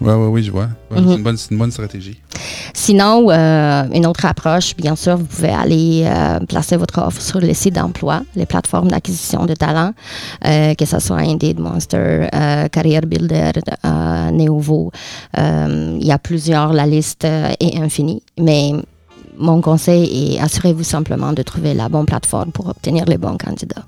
Oui, 0.00 0.12
oui, 0.12 0.26
oui, 0.28 0.42
je 0.42 0.50
vois. 0.50 0.68
Mhm. 0.90 1.36
C'est 1.36 1.50
une, 1.50 1.58
bonne 1.58 1.70
stratégie. 1.70 2.20
Sinon, 2.72 3.30
euh, 3.30 3.84
une 3.92 4.06
autre 4.06 4.24
approche, 4.24 4.74
bien 4.76 4.96
sûr, 4.96 5.16
vous 5.16 5.24
pouvez 5.24 5.50
aller 5.50 6.10
placer 6.48 6.76
votre 6.76 6.98
offre 7.02 7.20
sur 7.20 7.38
les 7.40 7.54
sites 7.54 7.74
d'emploi, 7.74 8.22
les 8.34 8.46
plateformes 8.46 8.88
d'acquisition 8.88 9.44
de 9.44 9.54
talents, 9.54 9.92
que 10.42 10.84
ce 10.86 10.98
soit 11.00 11.18
Indeed, 11.18 11.58
Monster, 11.58 12.28
Career 12.72 13.02
Builder, 13.02 13.52
Neovo. 14.32 14.90
Il 15.36 16.04
y 16.04 16.12
a 16.12 16.18
plusieurs, 16.18 16.72
la 16.72 16.86
liste 16.86 17.24
est 17.24 17.78
infinie, 17.78 18.22
mais 18.38 18.72
mon 19.40 19.60
conseil 19.60 20.34
est 20.34 20.40
assurez-vous 20.40 20.84
simplement 20.84 21.32
de 21.32 21.42
trouver 21.42 21.74
la 21.74 21.88
bonne 21.88 22.06
plateforme 22.06 22.52
pour 22.52 22.68
obtenir 22.68 23.06
les 23.06 23.18
bons 23.18 23.36
candidats. 23.36 23.84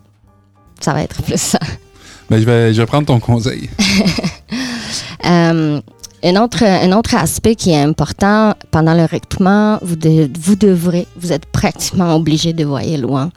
Ça 0.80 0.92
va 0.92 1.02
être 1.02 1.22
plus 1.22 1.40
ça. 1.40 1.58
Ben, 2.30 2.40
je, 2.40 2.44
vais, 2.44 2.72
je 2.72 2.80
vais 2.80 2.86
prendre 2.86 3.06
ton 3.06 3.20
conseil. 3.20 3.68
euh, 5.26 5.80
un 6.24 6.36
autre, 6.36 6.62
un 6.64 6.92
autre 6.92 7.14
aspect 7.14 7.54
qui 7.54 7.70
est 7.70 7.80
important 7.80 8.54
pendant 8.70 8.94
le 8.94 9.02
recrutement, 9.02 9.78
vous, 9.82 9.96
vous 10.40 10.56
devrez, 10.56 11.06
vous 11.16 11.32
êtes 11.32 11.46
pratiquement 11.46 12.14
obligé 12.14 12.52
de 12.52 12.64
voir 12.64 12.82
loin. 12.98 13.30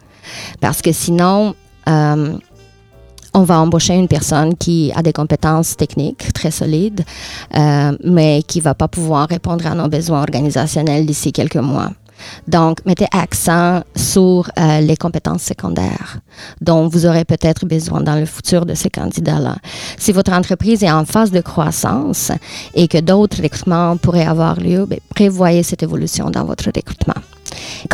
Parce 0.59 0.81
que 0.81 0.91
sinon, 0.91 1.55
euh, 1.87 2.37
on 3.33 3.43
va 3.43 3.59
embaucher 3.59 3.93
une 3.93 4.07
personne 4.07 4.55
qui 4.55 4.91
a 4.95 5.03
des 5.03 5.13
compétences 5.13 5.75
techniques 5.75 6.31
très 6.33 6.51
solides, 6.51 7.03
euh, 7.55 7.97
mais 8.03 8.43
qui 8.47 8.59
ne 8.59 8.63
va 8.63 8.73
pas 8.73 8.87
pouvoir 8.87 9.27
répondre 9.27 9.65
à 9.67 9.75
nos 9.75 9.87
besoins 9.87 10.21
organisationnels 10.21 11.05
d'ici 11.05 11.31
quelques 11.31 11.55
mois. 11.57 11.91
Donc, 12.47 12.85
mettez 12.85 13.07
accent 13.11 13.83
sur 13.95 14.49
euh, 14.57 14.81
les 14.81 14.95
compétences 14.95 15.43
secondaires 15.43 16.19
dont 16.61 16.87
vous 16.87 17.05
aurez 17.05 17.25
peut-être 17.25 17.65
besoin 17.65 18.01
dans 18.01 18.15
le 18.15 18.25
futur 18.25 18.65
de 18.65 18.73
ces 18.73 18.89
candidats-là. 18.89 19.55
Si 19.97 20.11
votre 20.11 20.33
entreprise 20.33 20.83
est 20.83 20.91
en 20.91 21.05
phase 21.05 21.31
de 21.31 21.41
croissance 21.41 22.31
et 22.73 22.87
que 22.87 22.99
d'autres 22.99 23.41
recrutements 23.41 23.97
pourraient 23.97 24.25
avoir 24.25 24.59
lieu, 24.59 24.85
ben, 24.85 24.99
prévoyez 25.09 25.63
cette 25.63 25.83
évolution 25.83 26.29
dans 26.29 26.45
votre 26.45 26.65
recrutement. 26.65 27.21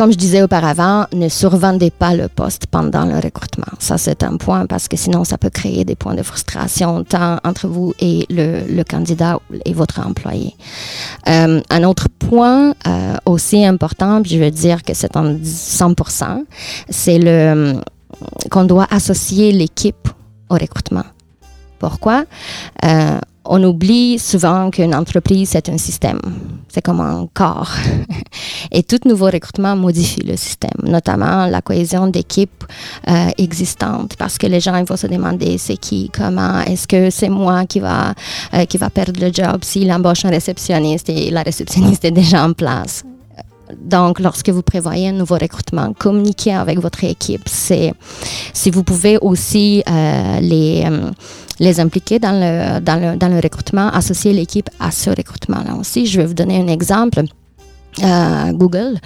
Comme 0.01 0.11
je 0.11 0.17
disais 0.17 0.41
auparavant, 0.41 1.05
ne 1.13 1.29
survendez 1.29 1.91
pas 1.91 2.15
le 2.15 2.27
poste 2.27 2.65
pendant 2.65 3.05
le 3.05 3.19
recrutement. 3.19 3.71
Ça, 3.77 3.99
c'est 3.99 4.23
un 4.23 4.37
point 4.37 4.65
parce 4.65 4.87
que 4.87 4.97
sinon, 4.97 5.23
ça 5.23 5.37
peut 5.37 5.51
créer 5.51 5.85
des 5.85 5.93
points 5.93 6.15
de 6.15 6.23
frustration 6.23 7.03
tant 7.03 7.37
entre 7.43 7.67
vous 7.67 7.93
et 7.99 8.25
le, 8.31 8.81
candidat 8.81 9.37
et 9.63 9.73
votre 9.73 9.99
employé. 9.99 10.55
Euh, 11.29 11.61
un 11.69 11.83
autre 11.83 12.07
point 12.17 12.73
euh, 12.87 13.15
aussi 13.27 13.63
important, 13.63 14.23
je 14.25 14.39
veux 14.39 14.49
dire 14.49 14.81
que 14.81 14.95
c'est 14.95 15.15
en 15.15 15.35
100%, 15.35 16.45
c'est 16.89 17.19
le 17.19 17.75
qu'on 18.49 18.63
doit 18.63 18.87
associer 18.89 19.51
l'équipe 19.51 20.09
au 20.49 20.55
recrutement. 20.55 21.05
Pourquoi? 21.77 22.25
Euh, 22.83 23.19
on 23.53 23.61
oublie 23.65 24.17
souvent 24.17 24.71
qu'une 24.71 24.95
entreprise, 24.95 25.49
c'est 25.49 25.67
un 25.67 25.77
système. 25.77 26.21
C'est 26.69 26.81
comme 26.81 27.01
un 27.01 27.27
corps. 27.33 27.73
Et 28.71 28.81
tout 28.81 28.99
nouveau 29.03 29.25
recrutement 29.25 29.75
modifie 29.75 30.21
le 30.21 30.37
système, 30.37 30.71
notamment 30.83 31.47
la 31.47 31.61
cohésion 31.61 32.07
d'équipe 32.07 32.63
euh, 33.09 33.29
existante, 33.37 34.15
parce 34.15 34.37
que 34.37 34.47
les 34.47 34.61
gens 34.61 34.77
ils 34.77 34.85
vont 34.85 34.95
se 34.95 35.07
demander 35.07 35.57
c'est 35.57 35.75
qui, 35.75 36.09
comment, 36.13 36.61
est-ce 36.61 36.87
que 36.87 37.09
c'est 37.09 37.27
moi 37.27 37.65
qui 37.65 37.81
va, 37.81 38.13
euh, 38.53 38.63
qui 38.63 38.77
va 38.77 38.89
perdre 38.89 39.19
le 39.19 39.33
job 39.33 39.65
s'il 39.65 39.91
embauche 39.91 40.23
un 40.23 40.29
réceptionniste 40.29 41.09
et 41.09 41.29
la 41.29 41.43
réceptionniste 41.43 42.05
est 42.05 42.11
déjà 42.11 42.45
en 42.45 42.53
place? 42.53 43.03
Donc, 43.79 44.19
lorsque 44.19 44.49
vous 44.49 44.61
prévoyez 44.61 45.09
un 45.09 45.13
nouveau 45.13 45.35
recrutement, 45.35 45.93
communiquez 45.93 46.53
avec 46.53 46.79
votre 46.79 47.03
équipe. 47.03 47.43
C'est, 47.47 47.93
si 48.53 48.71
vous 48.71 48.83
pouvez 48.83 49.17
aussi 49.19 49.83
euh, 49.89 50.39
les, 50.39 50.83
euh, 50.85 51.11
les 51.59 51.79
impliquer 51.79 52.19
dans 52.19 52.31
le, 52.31 52.79
dans, 52.79 52.99
le, 52.99 53.17
dans 53.17 53.27
le 53.27 53.39
recrutement, 53.39 53.89
associer 53.89 54.33
l'équipe 54.33 54.69
à 54.79 54.91
ce 54.91 55.09
recrutement-là 55.09 55.75
aussi. 55.75 56.05
Je 56.05 56.21
vais 56.21 56.27
vous 56.27 56.33
donner 56.33 56.59
un 56.61 56.67
exemple. 56.67 57.23
Euh, 58.03 58.51
Google, 58.53 58.99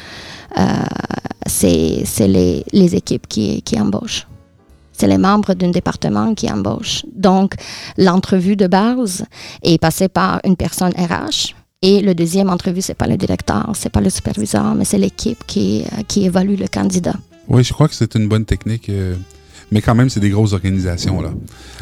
c'est, 1.48 2.04
c'est 2.06 2.28
les, 2.28 2.64
les 2.72 2.96
équipes 2.96 3.28
qui, 3.28 3.62
qui 3.62 3.80
embauchent 3.80 4.28
c'est 4.98 5.08
les 5.08 5.18
membres 5.18 5.54
d'un 5.56 5.72
département 5.72 6.34
qui 6.36 6.50
embauchent. 6.50 7.06
Donc, 7.14 7.56
l'entrevue 7.98 8.56
de 8.56 8.66
base 8.66 9.26
est 9.62 9.78
passée 9.78 10.08
par 10.08 10.40
une 10.46 10.56
personne 10.56 10.94
RH 10.94 11.54
et 11.82 12.02
le 12.02 12.16
deuxième 12.16 12.50
entrevue, 12.50 12.82
c'est 12.82 12.96
pas 12.96 13.08
le 13.08 13.18
directeur, 13.18 13.72
c'est 13.76 13.90
pas 13.90 14.02
le 14.02 14.10
superviseur, 14.10 14.76
mais 14.76 14.86
c'est 14.86 14.98
l'équipe 14.98 15.44
qui, 15.46 15.84
euh, 15.84 16.04
qui 16.08 16.26
évalue 16.26 16.58
le 16.60 16.68
candidat. 16.68 17.16
Oui, 17.48 17.64
je 17.64 17.74
crois 17.74 17.88
que 17.88 17.94
c'est 17.94 18.16
une 18.16 18.28
bonne 18.28 18.46
technique. 18.46 18.90
Euh, 18.90 19.16
mais 19.72 19.82
quand 19.82 19.96
même, 19.96 20.10
c'est 20.10 20.20
des 20.20 20.30
grosses 20.30 20.54
organisations. 20.54 21.22
Là. 21.22 21.32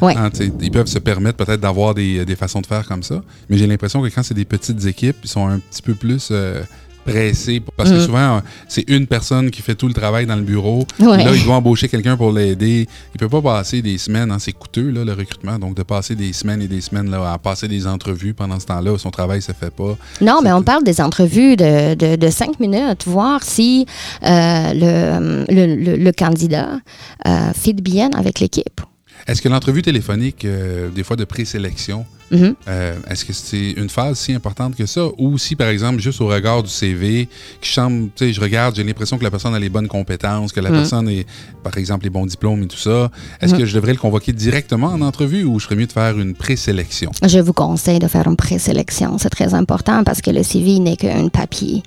Ouais. 0.02 0.16
Hein, 0.16 0.30
ils 0.62 0.72
peuvent 0.72 0.88
se 0.88 1.00
permettre 1.00 1.44
peut-être 1.44 1.62
d'avoir 1.62 1.94
des, 1.94 2.26
des, 2.26 2.36
façons 2.36 2.62
de 2.62 2.66
faire 2.66 2.88
comme 2.88 3.04
ça. 3.04 3.22
Mais 3.50 3.58
j'ai 3.58 3.68
l'impression 3.68 4.02
que 4.02 4.08
quand 4.08 4.24
c'est 4.24 4.34
des 4.34 4.46
petites 4.46 4.86
équipes, 4.86 5.18
ils 5.24 5.30
sont 5.30 5.48
un 5.48 5.60
petit 5.60 5.82
peu 5.82 5.94
plus 5.94 6.30
euh, 6.32 6.64
pressé 7.06 7.62
parce 7.78 7.90
que 7.90 7.96
mm. 7.98 8.06
souvent 8.06 8.42
c'est 8.68 8.90
une 8.90 9.08
personne 9.08 9.52
qui 9.52 9.62
fait 9.62 9.76
tout 9.76 9.88
le 9.88 9.94
travail 9.94 10.26
dans 10.26 10.36
le 10.36 10.42
bureau. 10.42 10.86
Ouais. 11.00 11.24
Là, 11.24 11.32
il 11.34 11.44
doit 11.44 11.56
embaucher 11.56 11.88
quelqu'un 11.88 12.18
pour 12.18 12.32
l'aider. 12.32 12.88
Il 13.14 13.18
peut 13.20 13.30
pas 13.30 13.42
passer 13.42 13.82
des 13.82 13.98
semaines, 13.98 14.32
hein, 14.32 14.38
c'est 14.40 14.54
coûteux 14.54 14.90
là, 14.90 15.04
le 15.04 15.14
recrutement, 15.14 15.60
donc 15.60 15.76
de 15.76 15.84
passer 15.84 16.16
des 16.16 16.34
semaines 16.34 16.62
et 16.62 16.68
des 16.68 16.82
semaines 16.82 17.10
là, 17.10 17.34
à 17.34 17.38
passer 17.38 17.68
des 17.68 17.88
entrevues 17.88 18.34
pendant 18.34 18.60
ce 18.60 18.66
temps-là, 18.68 18.98
son 18.98 19.12
travail 19.12 19.42
se 19.42 19.52
fait 19.52 19.72
pas. 19.72 19.98
Non, 20.22 20.42
mais 20.44 20.52
on 20.52 20.64
parle 20.64 20.84
des 20.84 21.02
entrevues 21.02 21.56
de, 21.56 21.96
de, 21.96 22.16
de 22.16 22.30
cinq 22.30 22.60
minutes, 22.60 23.06
voir 23.06 23.44
si 23.44 23.86
euh, 24.24 24.74
le, 24.74 25.46
le, 25.54 25.76
le, 25.76 25.96
le, 25.96 26.12
candidat 26.12 26.80
euh, 27.28 27.54
fit 27.54 27.74
bien 27.74 28.10
avec 28.12 28.40
l'équipe. 28.40 28.82
Est-ce 29.28 29.42
que 29.42 29.50
l'entrevue 29.50 29.82
téléphonique, 29.82 30.46
euh, 30.46 30.90
des 30.90 31.04
fois 31.04 31.16
de 31.16 31.26
présélection, 31.26 32.06
Mm 32.34 32.40
-hmm. 32.42 32.54
euh, 32.68 33.10
Est-ce 33.12 33.24
que 33.26 33.34
c'est 33.34 33.72
une 33.84 33.90
phase 33.98 34.18
si 34.24 34.32
importante 34.34 34.74
que 34.76 34.86
ça? 34.96 35.04
Ou 35.24 35.38
si, 35.38 35.56
par 35.56 35.70
exemple, 35.76 36.00
juste 36.08 36.20
au 36.26 36.28
regard 36.38 36.62
du 36.64 36.70
CV, 36.82 37.28
qui 37.62 37.70
semble, 37.78 38.00
tu 38.16 38.26
sais, 38.26 38.34
je 38.38 38.42
regarde, 38.48 38.72
j'ai 38.76 38.84
l'impression 38.84 39.16
que 39.20 39.24
la 39.24 39.34
personne 39.36 39.54
a 39.56 39.60
les 39.68 39.70
bonnes 39.76 39.88
compétences, 39.98 40.50
que 40.56 40.60
la 40.68 40.70
Mm. 40.70 40.74
mmh. 40.74 40.82
personne 40.82 41.08
est, 41.18 41.26
par 41.68 41.76
exemple, 41.82 42.04
les 42.08 42.14
bons 42.18 42.26
diplômes 42.36 42.62
et 42.66 42.68
tout 42.74 42.84
ça. 42.90 43.00
Est-ce 43.42 43.54
mmh. 43.54 43.58
que 43.60 43.66
je 43.70 43.74
devrais 43.78 43.94
le 43.98 44.00
convoquer 44.06 44.34
directement 44.48 44.88
en 44.98 45.02
entrevue 45.12 45.44
ou 45.50 45.54
je 45.60 45.66
ferais 45.66 45.76
mieux 45.82 45.90
de 45.94 45.98
faire 46.02 46.16
une 46.26 46.34
présélection? 46.46 47.10
Je 47.36 47.40
vous 47.48 47.54
conseille 47.66 48.00
de 48.00 48.10
faire 48.16 48.28
une 48.32 48.40
présélection. 48.48 49.10
C'est 49.22 49.34
très 49.40 49.52
important 49.54 50.04
parce 50.08 50.22
que 50.26 50.32
le 50.40 50.44
CV 50.52 50.80
n'est 50.86 50.98
qu'un 51.04 51.28
papier. 51.30 51.78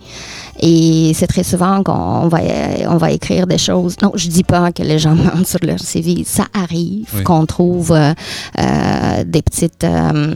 Et 0.61 1.13
c'est 1.19 1.27
très 1.35 1.43
souvent 1.53 1.83
qu'on 1.83 2.29
va, 2.29 2.41
on 2.89 2.97
va 3.05 3.11
écrire 3.11 3.47
des 3.47 3.59
choses. 3.59 3.95
Non, 4.05 4.13
je 4.15 4.29
dis 4.29 4.45
pas 4.45 4.73
que 4.73 4.83
les 4.83 4.99
gens 4.99 5.15
mentent 5.27 5.47
sur 5.55 5.61
leur 5.71 5.81
CV. 5.81 6.25
Ça 6.25 6.47
arrive 6.55 7.09
oui. 7.17 7.23
qu'on 7.25 7.45
trouve 7.47 7.93
euh, 7.93 8.13
euh, 8.59 9.25
des 9.35 9.43
petites 9.43 9.85
euh, 9.85 10.36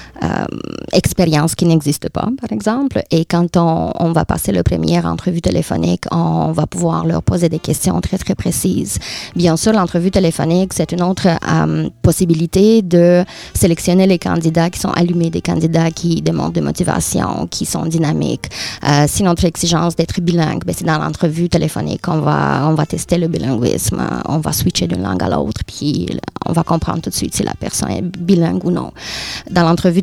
expériences 0.93 1.55
qui 1.55 1.65
n'existent 1.65 2.09
pas, 2.11 2.29
par 2.39 2.51
exemple. 2.51 3.01
Et 3.11 3.25
quand 3.25 3.57
on, 3.57 3.91
on, 3.99 4.11
va 4.11 4.25
passer 4.25 4.51
le 4.51 4.63
première 4.63 5.05
entrevue 5.05 5.41
téléphonique, 5.41 6.03
on 6.11 6.51
va 6.51 6.67
pouvoir 6.67 7.05
leur 7.05 7.23
poser 7.23 7.49
des 7.49 7.59
questions 7.59 7.99
très, 8.01 8.17
très 8.17 8.35
précises. 8.35 8.99
Bien 9.35 9.57
sûr, 9.57 9.73
l'entrevue 9.73 10.11
téléphonique, 10.11 10.73
c'est 10.73 10.91
une 10.91 11.01
autre 11.01 11.27
possibilité 12.01 12.81
de 12.81 13.23
sélectionner 13.53 14.07
les 14.07 14.19
candidats 14.19 14.69
qui 14.69 14.79
sont 14.79 14.91
allumés, 14.91 15.29
des 15.29 15.41
candidats 15.41 15.91
qui 15.91 16.21
demandent 16.21 16.53
de 16.53 16.61
motivation, 16.61 17.47
qui 17.49 17.65
sont 17.65 17.85
dynamiques. 17.85 18.49
Euh, 18.87 19.05
si 19.07 19.23
notre 19.23 19.45
exigence 19.45 19.95
d'être 19.95 20.19
bilingue, 20.21 20.63
ben 20.65 20.75
c'est 20.77 20.85
dans 20.85 20.97
l'entrevue 20.97 21.49
téléphonique 21.49 22.01
qu'on 22.01 22.19
va, 22.19 22.67
on 22.67 22.73
va 22.73 22.85
tester 22.85 23.17
le 23.17 23.27
bilinguisme, 23.27 24.01
on 24.27 24.39
va 24.39 24.51
switcher 24.53 24.87
d'une 24.87 25.03
langue 25.03 25.23
à 25.23 25.29
l'autre, 25.29 25.61
puis 25.65 26.07
on 26.45 26.53
va 26.53 26.63
comprendre 26.63 27.01
tout 27.01 27.09
de 27.09 27.15
suite 27.15 27.35
si 27.35 27.43
la 27.43 27.53
personne 27.53 27.91
est 27.91 28.01
bilingue 28.01 28.63
ou 28.65 28.71
non. 28.71 28.91
Dans 29.49 29.63
l'entrevue 29.63 30.01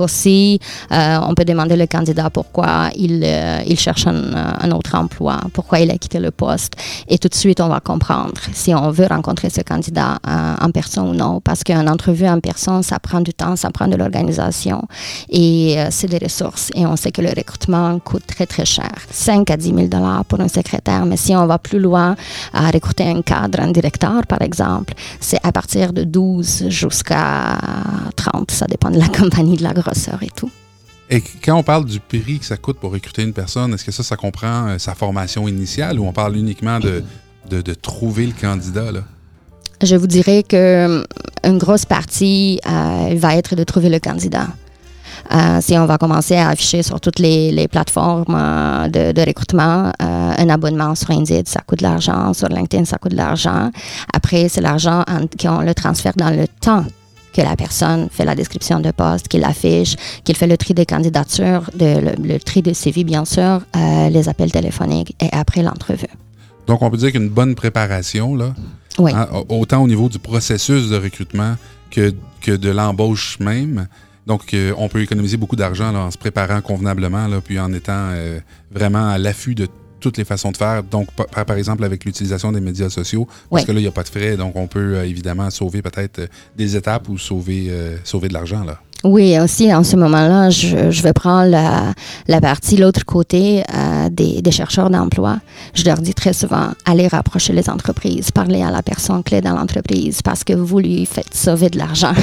aussi, 0.00 0.58
euh, 0.92 1.18
on 1.26 1.34
peut 1.34 1.44
demander 1.44 1.76
le 1.76 1.86
candidat 1.86 2.30
pourquoi 2.30 2.90
il, 2.96 3.22
euh, 3.24 3.60
il 3.66 3.78
cherche 3.78 4.06
un, 4.06 4.70
autre 4.70 4.94
emploi, 4.94 5.40
pourquoi 5.52 5.80
il 5.80 5.90
a 5.90 5.98
quitté 5.98 6.18
le 6.18 6.30
poste. 6.30 6.74
Et 7.08 7.18
tout 7.18 7.28
de 7.28 7.34
suite, 7.34 7.60
on 7.60 7.68
va 7.68 7.80
comprendre 7.80 8.34
si 8.52 8.74
on 8.74 8.90
veut 8.90 9.06
rencontrer 9.06 9.50
ce 9.50 9.60
candidat 9.60 10.18
euh, 10.26 10.54
en 10.60 10.70
personne 10.70 11.08
ou 11.08 11.14
non. 11.14 11.40
Parce 11.40 11.62
qu'une 11.64 11.88
entrevue 11.88 12.26
en 12.26 12.40
personne, 12.40 12.82
ça 12.82 12.98
prend 12.98 13.20
du 13.20 13.34
temps, 13.34 13.56
ça 13.56 13.70
prend 13.70 13.88
de 13.88 13.96
l'organisation 13.96 14.82
et 15.28 15.76
c'est 15.90 16.08
des 16.08 16.18
ressources. 16.18 16.70
Et 16.74 16.86
on 16.86 16.96
sait 16.96 17.12
que 17.12 17.22
le 17.22 17.28
recrutement 17.28 17.98
coûte 17.98 18.26
très, 18.26 18.46
très 18.46 18.64
cher. 18.64 18.92
5 19.10 19.50
à 19.50 19.56
10 19.56 19.74
000 19.74 19.86
dollars 19.86 20.24
pour 20.24 20.40
un 20.40 20.48
secrétaire. 20.48 21.06
Mais 21.06 21.16
si 21.16 21.34
on 21.34 21.46
va 21.46 21.58
plus 21.58 21.78
loin 21.78 22.16
à 22.52 22.70
recruter 22.70 23.04
un 23.04 23.22
cadre, 23.22 23.60
un 23.60 23.70
directeur, 23.70 24.26
par 24.26 24.42
exemple, 24.42 24.94
c'est 25.20 25.38
à 25.42 25.52
partir 25.52 25.92
de 25.92 26.04
12 26.04 26.68
jusqu'à 26.68 27.58
30. 28.16 28.50
Ça 28.50 28.66
dépend 28.66 28.90
de 28.90 28.98
la 28.98 29.08
compagnie, 29.34 29.56
de 29.56 29.62
la 29.62 29.72
grosseur 29.72 30.22
et 30.22 30.30
tout. 30.34 30.50
Et 31.10 31.22
quand 31.44 31.56
on 31.56 31.62
parle 31.62 31.84
du 31.84 32.00
prix 32.00 32.38
que 32.38 32.46
ça 32.46 32.56
coûte 32.56 32.78
pour 32.78 32.92
recruter 32.92 33.22
une 33.22 33.32
personne, 33.32 33.74
est-ce 33.74 33.84
que 33.84 33.92
ça, 33.92 34.02
ça 34.02 34.16
comprend 34.16 34.68
euh, 34.68 34.78
sa 34.78 34.94
formation 34.94 35.46
initiale 35.48 36.00
ou 36.00 36.06
on 36.06 36.12
parle 36.12 36.36
uniquement 36.36 36.80
de, 36.80 37.04
de, 37.50 37.60
de 37.60 37.74
trouver 37.74 38.26
le 38.26 38.32
candidat? 38.32 38.90
Là? 38.90 39.00
Je 39.82 39.96
vous 39.96 40.06
dirais 40.06 40.42
qu'une 40.42 41.58
grosse 41.58 41.84
partie 41.84 42.60
euh, 42.66 43.14
va 43.16 43.36
être 43.36 43.54
de 43.54 43.64
trouver 43.64 43.90
le 43.90 43.98
candidat. 43.98 44.48
Euh, 45.32 45.58
si 45.60 45.76
on 45.78 45.86
va 45.86 45.98
commencer 45.98 46.36
à 46.36 46.48
afficher 46.50 46.82
sur 46.82 47.00
toutes 47.00 47.18
les, 47.18 47.50
les 47.50 47.68
plateformes 47.68 48.34
euh, 48.36 48.88
de, 48.88 49.12
de, 49.12 49.22
recrutement, 49.22 49.90
euh, 50.02 50.32
un 50.36 50.48
abonnement 50.48 50.94
sur 50.94 51.10
Indeed, 51.10 51.48
ça 51.48 51.60
coûte 51.66 51.78
de 51.78 51.84
l'argent, 51.84 52.32
sur 52.34 52.48
LinkedIn, 52.48 52.84
ça 52.84 52.98
coûte 52.98 53.12
de 53.12 53.16
l'argent. 53.16 53.70
Après, 54.12 54.48
c'est 54.48 54.60
l'argent 54.60 55.02
qu'on 55.40 55.60
le 55.60 55.74
transfère 55.74 56.12
dans 56.16 56.30
le 56.30 56.46
temps 56.60 56.84
que 57.34 57.42
la 57.42 57.56
personne 57.56 58.08
fait 58.10 58.24
la 58.24 58.34
description 58.34 58.80
de 58.80 58.90
poste, 58.90 59.28
qu'il 59.28 59.44
affiche, 59.44 59.96
qu'il 60.24 60.36
fait 60.36 60.46
le 60.46 60.56
tri 60.56 60.72
des 60.72 60.86
candidatures, 60.86 61.70
de, 61.74 61.98
le, 61.98 62.12
le, 62.22 62.38
tri 62.38 62.62
de 62.62 62.72
CV, 62.72 63.04
bien 63.04 63.24
sûr, 63.24 63.60
euh, 63.76 64.08
les 64.08 64.28
appels 64.28 64.52
téléphoniques 64.52 65.14
et 65.20 65.28
après 65.32 65.62
l'entrevue. 65.62 66.06
Donc, 66.66 66.80
on 66.80 66.90
peut 66.90 66.96
dire 66.96 67.12
qu'une 67.12 67.28
bonne 67.28 67.54
préparation, 67.54 68.34
là, 68.34 68.54
oui. 68.98 69.12
hein, 69.14 69.28
autant 69.48 69.82
au 69.82 69.88
niveau 69.88 70.08
du 70.08 70.18
processus 70.18 70.88
de 70.88 70.96
recrutement 70.96 71.56
que, 71.90 72.14
que 72.40 72.52
de 72.52 72.70
l'embauche 72.70 73.38
même. 73.40 73.88
Donc, 74.26 74.54
euh, 74.54 74.72
on 74.78 74.88
peut 74.88 75.02
économiser 75.02 75.36
beaucoup 75.36 75.56
d'argent 75.56 75.94
en 75.94 76.10
se 76.10 76.16
préparant 76.16 76.62
convenablement, 76.62 77.26
là, 77.26 77.40
puis 77.42 77.58
en 77.60 77.72
étant 77.72 77.92
euh, 78.12 78.40
vraiment 78.70 79.08
à 79.08 79.18
l'affût 79.18 79.54
de 79.54 79.68
toutes 80.04 80.18
les 80.18 80.24
façons 80.26 80.52
de 80.52 80.58
faire. 80.58 80.82
Donc, 80.82 81.10
par, 81.12 81.46
par 81.46 81.56
exemple, 81.56 81.82
avec 81.82 82.04
l'utilisation 82.04 82.52
des 82.52 82.60
médias 82.60 82.90
sociaux, 82.90 83.26
parce 83.50 83.64
que 83.64 83.72
là, 83.72 83.78
il 83.78 83.82
n'y 83.82 83.88
a 83.88 83.92
pas 83.92 84.02
de 84.02 84.08
frais, 84.08 84.36
donc 84.36 84.54
on 84.54 84.66
peut 84.66 84.96
euh, 84.96 85.06
évidemment 85.06 85.48
sauver 85.50 85.80
peut-être 85.80 86.28
des 86.54 86.76
étapes 86.76 87.08
ou 87.08 87.16
sauver, 87.16 87.68
euh, 87.70 87.96
sauver 88.04 88.28
de 88.28 88.34
l'argent, 88.34 88.64
là. 88.64 88.80
Oui, 89.04 89.38
aussi 89.38 89.72
en 89.72 89.84
ce 89.84 89.96
moment-là, 89.96 90.48
je, 90.48 90.90
je 90.90 91.02
vais 91.02 91.12
prendre 91.12 91.50
la, 91.50 92.40
partie, 92.40 92.78
l'autre 92.78 93.04
côté 93.04 93.62
euh, 93.74 94.08
des, 94.08 94.50
chercheurs 94.50 94.88
d'emploi. 94.88 95.40
Je 95.74 95.84
leur 95.84 95.98
dis 95.98 96.14
très 96.14 96.32
souvent, 96.32 96.68
allez 96.86 97.06
rapprocher 97.06 97.52
les 97.52 97.68
entreprises, 97.68 98.30
parlez 98.30 98.62
à 98.62 98.70
la 98.70 98.82
personne 98.82 99.22
clé 99.22 99.42
dans 99.42 99.54
l'entreprise 99.54 100.22
parce 100.22 100.42
que 100.42 100.54
vous 100.54 100.78
lui 100.78 101.04
faites 101.04 101.34
sauver 101.34 101.68
de 101.68 101.76
l'argent. 101.76 102.14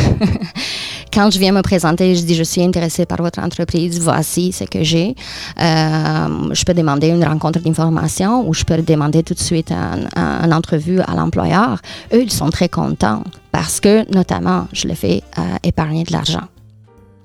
Quand 1.14 1.30
je 1.30 1.38
viens 1.38 1.52
me 1.52 1.62
présenter, 1.62 2.16
je 2.16 2.24
dis, 2.24 2.34
je 2.34 2.44
suis 2.44 2.64
intéressée 2.64 3.06
par 3.06 3.22
votre 3.22 3.40
entreprise, 3.40 4.00
voici 4.00 4.52
ce 4.52 4.64
que 4.64 4.82
j'ai. 4.82 5.16
Euh, 5.62 6.50
je 6.52 6.64
peux 6.64 6.74
demander 6.74 7.10
une 7.10 7.24
rencontre 7.24 7.60
d'information 7.60 8.48
ou 8.48 8.56
je 8.56 8.64
peux 8.64 8.82
demander 8.82 9.22
tout 9.22 9.36
de 9.36 9.40
suite 9.40 9.72
une 9.72 10.08
un, 10.16 10.50
un 10.50 10.52
entrevue 10.52 11.02
à 11.02 11.14
l'employeur. 11.14 11.80
Eux, 12.12 12.24
ils 12.24 12.32
sont 12.32 12.50
très 12.50 12.70
contents 12.70 13.24
parce 13.52 13.80
que, 13.80 14.12
notamment, 14.12 14.68
je 14.74 14.88
les 14.88 14.96
fais 14.96 15.22
euh, 15.38 15.42
épargner 15.64 16.06
de 16.06 16.14
l'argent. 16.14 16.48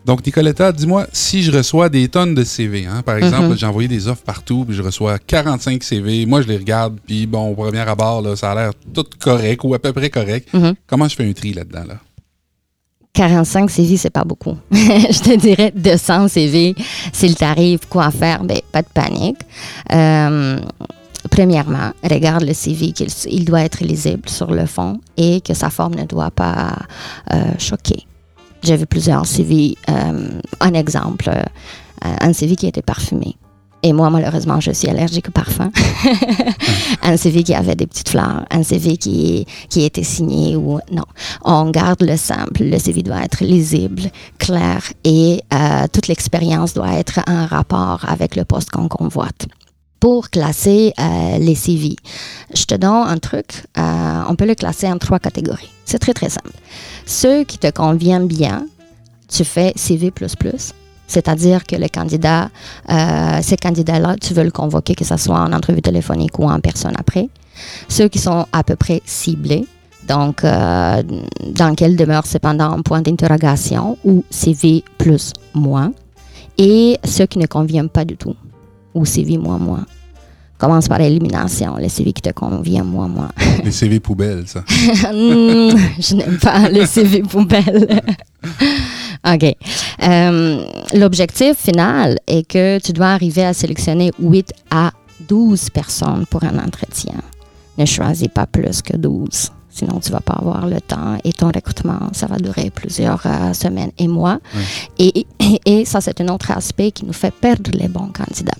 Donc, 0.06 0.24
Nicoletta, 0.24 0.70
dis-moi, 0.70 1.08
si 1.12 1.42
je 1.42 1.50
reçois 1.50 1.88
des 1.88 2.06
tonnes 2.06 2.36
de 2.36 2.44
CV, 2.44 2.86
hein, 2.86 3.02
par 3.02 3.16
exemple, 3.16 3.48
mm 3.48 3.52
-hmm. 3.52 3.58
j'ai 3.58 3.66
envoyé 3.66 3.88
des 3.88 4.06
offres 4.06 4.22
partout, 4.22 4.64
puis 4.64 4.76
je 4.76 4.82
reçois 4.82 5.18
45 5.18 5.82
CV, 5.82 6.26
moi 6.26 6.42
je 6.42 6.46
les 6.46 6.58
regarde, 6.58 6.94
puis 7.04 7.26
bon, 7.26 7.50
au 7.50 7.54
premier 7.54 7.80
abord, 7.80 8.22
là, 8.22 8.36
ça 8.36 8.52
a 8.52 8.54
l'air 8.54 8.72
tout 8.94 9.06
correct 9.18 9.60
ou 9.64 9.74
à 9.74 9.80
peu 9.80 9.92
près 9.92 10.08
correct. 10.08 10.46
Mm 10.54 10.60
-hmm. 10.62 10.74
Comment 10.86 11.08
je 11.08 11.16
fais 11.16 11.28
un 11.28 11.32
tri 11.32 11.52
là-dedans? 11.52 11.86
Là? 11.88 11.96
45 13.14 13.70
CV, 13.70 13.96
c'est 13.96 14.10
pas 14.10 14.24
beaucoup. 14.24 14.56
je 15.16 15.20
te 15.26 15.34
dirais 15.46 15.72
200 15.74 16.28
CV, 16.28 16.74
s'il 17.12 17.34
t'arrive 17.34 17.80
quoi 17.88 18.10
faire, 18.10 18.44
ben, 18.44 18.60
pas 18.70 18.82
de 18.82 18.92
panique. 19.00 19.40
Euh, 19.92 20.60
premièrement, 21.30 21.90
regarde 22.02 22.44
le 22.50 22.54
CV 22.54 22.92
qu'il 22.92 23.08
il 23.38 23.44
doit 23.44 23.62
être 23.68 23.82
lisible 23.82 24.28
sur 24.28 24.50
le 24.52 24.66
fond 24.66 25.00
et 25.16 25.40
que 25.40 25.54
sa 25.54 25.70
forme 25.70 25.94
ne 26.02 26.04
doit 26.04 26.30
pas 26.30 26.76
euh, 27.32 27.36
choquer. 27.58 28.06
Vu 28.74 28.86
plusieurs 28.86 29.26
CV. 29.26 29.76
Euh, 29.88 30.40
un 30.60 30.74
exemple, 30.74 31.28
euh, 31.28 31.42
un 32.02 32.32
CV 32.32 32.56
qui 32.56 32.66
était 32.66 32.82
parfumé. 32.82 33.36
Et 33.84 33.92
moi, 33.92 34.10
malheureusement, 34.10 34.58
je 34.58 34.72
suis 34.72 34.88
allergique 34.88 35.28
au 35.28 35.30
parfum. 35.30 35.70
un 37.02 37.16
CV 37.16 37.44
qui 37.44 37.54
avait 37.54 37.76
des 37.76 37.86
petites 37.86 38.08
fleurs, 38.08 38.44
un 38.50 38.64
CV 38.64 38.96
qui, 38.96 39.46
qui 39.70 39.84
était 39.84 40.02
signé 40.02 40.56
ou 40.56 40.80
non. 40.90 41.04
On 41.44 41.70
garde 41.70 42.02
le 42.02 42.16
simple. 42.16 42.64
Le 42.64 42.78
CV 42.78 43.04
doit 43.04 43.22
être 43.22 43.44
lisible, 43.44 44.10
clair 44.38 44.82
et 45.04 45.40
euh, 45.54 45.86
toute 45.92 46.08
l'expérience 46.08 46.74
doit 46.74 46.94
être 46.94 47.20
en 47.28 47.46
rapport 47.46 48.04
avec 48.08 48.34
le 48.34 48.44
poste 48.44 48.70
qu'on 48.70 48.88
convoite. 48.88 49.46
Pour 50.00 50.30
classer 50.30 50.92
euh, 50.98 51.38
les 51.38 51.54
CV, 51.54 51.96
je 52.54 52.64
te 52.64 52.74
donne 52.74 53.06
un 53.06 53.18
truc. 53.18 53.64
Euh, 53.78 54.22
on 54.28 54.36
peut 54.36 54.46
le 54.46 54.54
classer 54.54 54.86
en 54.86 54.98
trois 54.98 55.18
catégories. 55.18 55.70
C'est 55.84 55.98
très, 55.98 56.12
très 56.12 56.28
simple. 56.28 56.50
Ceux 57.06 57.44
qui 57.44 57.58
te 57.58 57.70
conviennent 57.70 58.26
bien, 58.26 58.66
tu 59.28 59.44
fais 59.44 59.72
CV++. 59.74 60.12
C'est-à-dire 61.06 61.64
que 61.64 61.76
le 61.76 61.88
candidat, 61.88 62.50
euh, 62.90 63.38
ces 63.42 63.56
candidats-là, 63.56 64.16
tu 64.20 64.34
veux 64.34 64.44
le 64.44 64.50
convoquer, 64.50 64.94
que 64.94 65.04
ce 65.04 65.16
soit 65.16 65.38
en 65.38 65.52
entrevue 65.52 65.82
téléphonique 65.82 66.38
ou 66.38 66.44
en 66.44 66.60
personne 66.60 66.94
après. 66.98 67.28
Ceux 67.88 68.08
qui 68.08 68.18
sont 68.18 68.46
à 68.52 68.62
peu 68.64 68.76
près 68.76 69.00
ciblés, 69.06 69.66
donc 70.06 70.44
euh, 70.44 71.02
dans 71.46 71.74
quel 71.74 71.96
demeure 71.96 72.26
cependant 72.26 72.72
un 72.72 72.82
point 72.82 73.00
d'interrogation 73.00 73.98
ou 74.04 74.24
CV 74.30 74.84
plus 74.98 75.32
moins. 75.54 75.92
Et 76.58 76.98
ceux 77.04 77.26
qui 77.26 77.38
ne 77.38 77.46
conviennent 77.46 77.88
pas 77.88 78.04
du 78.04 78.16
tout, 78.16 78.34
ou 78.96 79.04
CV 79.04 79.38
moins 79.38 79.58
moins. 79.58 79.86
Commence 80.58 80.88
par 80.88 80.98
l'élimination, 80.98 81.76
les 81.76 81.90
CV 81.90 82.14
qui 82.14 82.22
te 82.22 82.30
conviennent 82.30 82.84
moins 82.84 83.08
moins. 83.08 83.30
Les 83.62 83.72
CV 83.72 84.00
poubelles, 84.00 84.44
ça. 84.46 84.64
Je 84.68 86.14
n'aime 86.14 86.38
pas 86.38 86.70
les 86.70 86.86
CV 86.86 87.20
poubelles. 87.20 88.00
OK. 89.34 89.56
Euh, 90.02 90.64
L'objectif 90.94 91.58
final 91.58 92.18
est 92.26 92.48
que 92.48 92.78
tu 92.78 92.92
dois 92.92 93.08
arriver 93.08 93.44
à 93.44 93.52
sélectionner 93.52 94.12
8 94.18 94.52
à 94.70 94.92
12 95.28 95.68
personnes 95.70 96.24
pour 96.30 96.42
un 96.44 96.58
entretien. 96.58 97.14
Ne 97.76 97.84
choisis 97.84 98.28
pas 98.28 98.46
plus 98.46 98.80
que 98.80 98.96
12. 98.96 99.52
Sinon, 99.68 100.00
tu 100.00 100.08
ne 100.08 100.14
vas 100.14 100.20
pas 100.20 100.38
avoir 100.40 100.66
le 100.66 100.80
temps 100.80 101.18
et 101.22 101.34
ton 101.34 101.48
recrutement, 101.48 102.08
ça 102.12 102.26
va 102.26 102.38
durer 102.38 102.70
plusieurs 102.70 103.20
euh, 103.26 103.52
semaines 103.52 103.92
et 103.98 104.08
mois. 104.08 104.38
Et, 104.98 105.26
et, 105.38 105.60
et, 105.66 105.84
ça, 105.84 106.00
c'est 106.00 106.18
un 106.22 106.28
autre 106.28 106.50
aspect 106.50 106.92
qui 106.92 107.04
nous 107.04 107.12
fait 107.12 107.34
perdre 107.34 107.70
les 107.74 107.88
bons 107.88 108.08
candidats. 108.08 108.56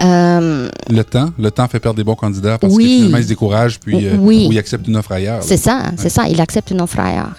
Euh, 0.00 0.68
le 0.88 1.02
temps, 1.02 1.30
le 1.38 1.50
temps 1.50 1.68
fait 1.68 1.80
perdre 1.80 1.96
des 1.96 2.04
bons 2.04 2.14
candidats 2.14 2.58
parce 2.58 2.72
oui, 2.74 2.84
que 2.84 2.90
finalement 2.90 3.18
ils 3.18 3.24
se 3.24 3.28
découragent 3.28 3.80
puis 3.80 4.06
euh, 4.06 4.16
oui. 4.18 4.46
ou 4.48 4.52
ils 4.52 4.58
acceptent 4.58 4.86
une 4.88 4.96
offre 4.96 5.12
ailleurs. 5.12 5.42
C'est 5.42 5.56
ça, 5.56 5.78
ouais. 5.78 5.96
c'est 5.96 6.08
ça, 6.08 6.28
ils 6.28 6.40
acceptent 6.40 6.70
une 6.70 6.80
offre 6.80 6.98
ailleurs. 7.00 7.34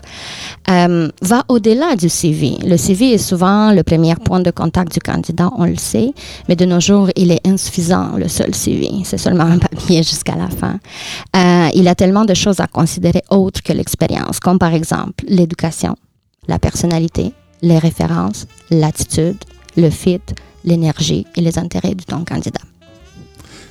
Euh, 0.69 1.10
va 1.21 1.43
au-delà 1.50 1.95
du 1.95 2.10
CV. 2.10 2.57
Le 2.65 2.77
CV 2.77 3.13
est 3.13 3.17
souvent 3.17 3.71
le 3.71 3.83
premier 3.83 4.15
point 4.15 4.39
de 4.39 4.51
contact 4.51 4.93
du 4.93 5.00
candidat, 5.00 5.50
on 5.57 5.65
le 5.65 5.75
sait, 5.75 6.13
mais 6.48 6.55
de 6.55 6.65
nos 6.65 6.79
jours, 6.79 7.10
il 7.15 7.31
est 7.31 7.45
insuffisant, 7.48 8.15
le 8.17 8.27
seul 8.27 8.53
CV. 8.53 8.89
C'est 9.03 9.17
seulement 9.17 9.45
un 9.45 9.57
papier 9.57 10.03
jusqu'à 10.12 10.36
la 10.36 10.50
fin. 10.50 10.79
Euh, 11.36 11.69
il 11.74 11.88
a 11.88 11.95
tellement 11.95 12.25
de 12.25 12.33
choses 12.33 12.60
à 12.60 12.67
considérer 12.67 13.24
autres 13.29 13.63
que 13.63 13.74
l'expérience, 13.74 14.39
comme 14.39 14.60
par 14.60 14.74
exemple 14.74 15.25
l'éducation, 15.27 15.95
la 16.48 16.60
personnalité, 16.60 17.33
les 17.62 17.77
références, 17.77 18.48
l'attitude, 18.69 19.38
le 19.77 19.89
fit, 19.89 20.21
l'énergie 20.63 21.25
et 21.36 21.41
les 21.41 21.58
intérêts 21.58 21.96
de 21.96 22.03
ton 22.03 22.24
candidat. 22.24 22.62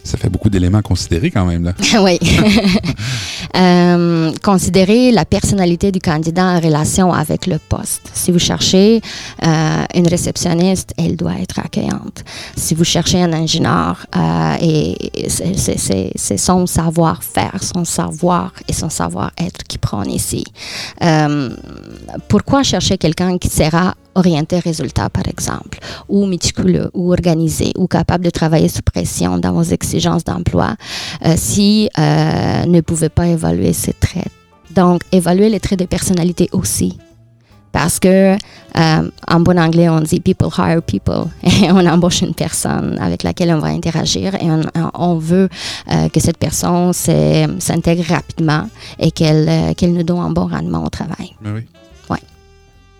Ça 0.03 0.17
fait 0.17 0.31
beaucoup 0.31 0.49
d'éléments 0.49 0.79
à 0.79 0.83
considérer 0.83 1.31
quand 1.31 1.45
même. 1.45 1.65
Là. 1.65 1.75
oui. 2.01 2.19
euh, 3.57 4.33
considérer 4.43 5.13
la 5.13 5.25
personnalité 5.25 5.93
du 5.93 6.01
candidat 6.01 6.45
en 6.45 6.61
relation 6.61 7.13
avec 7.13 7.47
le 7.47 7.59
poste. 7.59 8.11
Si 8.15 8.31
vous 8.31 8.39
cherchez 8.39 9.03
euh, 9.47 9.85
une 9.95 10.09
réceptionniste, 10.09 10.95
elle 10.97 11.17
doit 11.17 11.39
être 11.41 11.59
accueillante. 11.59 12.25
Si 12.57 12.75
vous 12.75 12.85
cherchez 12.85 13.23
un 13.23 13.33
ingénieur, 13.33 14.07
euh, 14.17 14.57
et 14.61 14.97
c'est 15.29 16.37
son 16.39 16.67
savoir-faire, 16.67 17.63
son 17.63 17.85
savoir 17.85 18.53
et 18.69 18.73
son 18.73 18.89
savoir-être 18.89 19.65
qui 19.65 19.79
prend 19.79 20.05
ici. 20.05 20.45
Euh, 21.03 21.51
pourquoi 22.29 22.63
chercher 22.63 22.97
quelqu'un 22.97 23.37
qui 23.39 23.49
sera 23.49 23.95
orienté 24.15 24.59
résultat, 24.59 25.09
par 25.09 25.27
exemple, 25.29 25.79
ou 26.09 26.27
méticuleux, 26.27 26.91
ou 26.95 27.13
organisé, 27.13 27.73
ou 27.77 27.87
capable 27.87 28.25
de 28.25 28.31
travailler 28.31 28.69
sous 28.69 28.83
pression 28.83 29.39
dans 29.39 29.53
vos 29.53 29.63
exigences 29.63 30.25
d'emploi, 30.25 30.77
euh, 31.25 31.35
si 31.37 31.89
euh, 31.99 32.67
ne 32.67 32.81
pouvez 32.81 33.09
pas 33.09 33.27
évaluer 33.27 33.73
ces 33.73 33.93
traits. 33.93 34.29
Donc, 34.75 35.03
évaluer 35.13 35.49
les 35.49 35.61
traits 35.61 35.79
de 35.79 35.87
personnalité 35.87 36.49
aussi. 36.53 36.97
Parce 37.73 38.01
que, 38.01 38.35
euh, 38.35 39.11
en 39.29 39.41
bon 39.41 39.59
anglais, 39.59 39.89
on 39.89 40.01
dit 40.01 40.19
people 40.19 40.49
hire 40.59 40.83
people. 40.83 41.27
Et 41.45 41.71
on 41.71 41.87
embauche 41.87 42.23
une 42.23 42.35
personne 42.35 42.99
avec 43.01 43.23
laquelle 43.23 43.53
on 43.53 43.61
va 43.61 43.69
interagir 43.69 44.35
et 44.35 44.49
on, 44.95 45.17
veut 45.19 45.49
euh, 45.91 46.09
que 46.09 46.19
cette 46.19 46.39
personne 46.39 46.93
s'intègre 46.93 48.05
rapidement 48.09 48.69
et 48.99 49.11
qu'elle 49.13 49.75
nous 49.83 50.03
donne 50.03 50.19
un 50.19 50.31
bon 50.31 50.49
rendement 50.49 50.85
au 50.85 50.89
travail. 50.89 51.35
Mais 51.41 51.51
oui. 51.51 51.67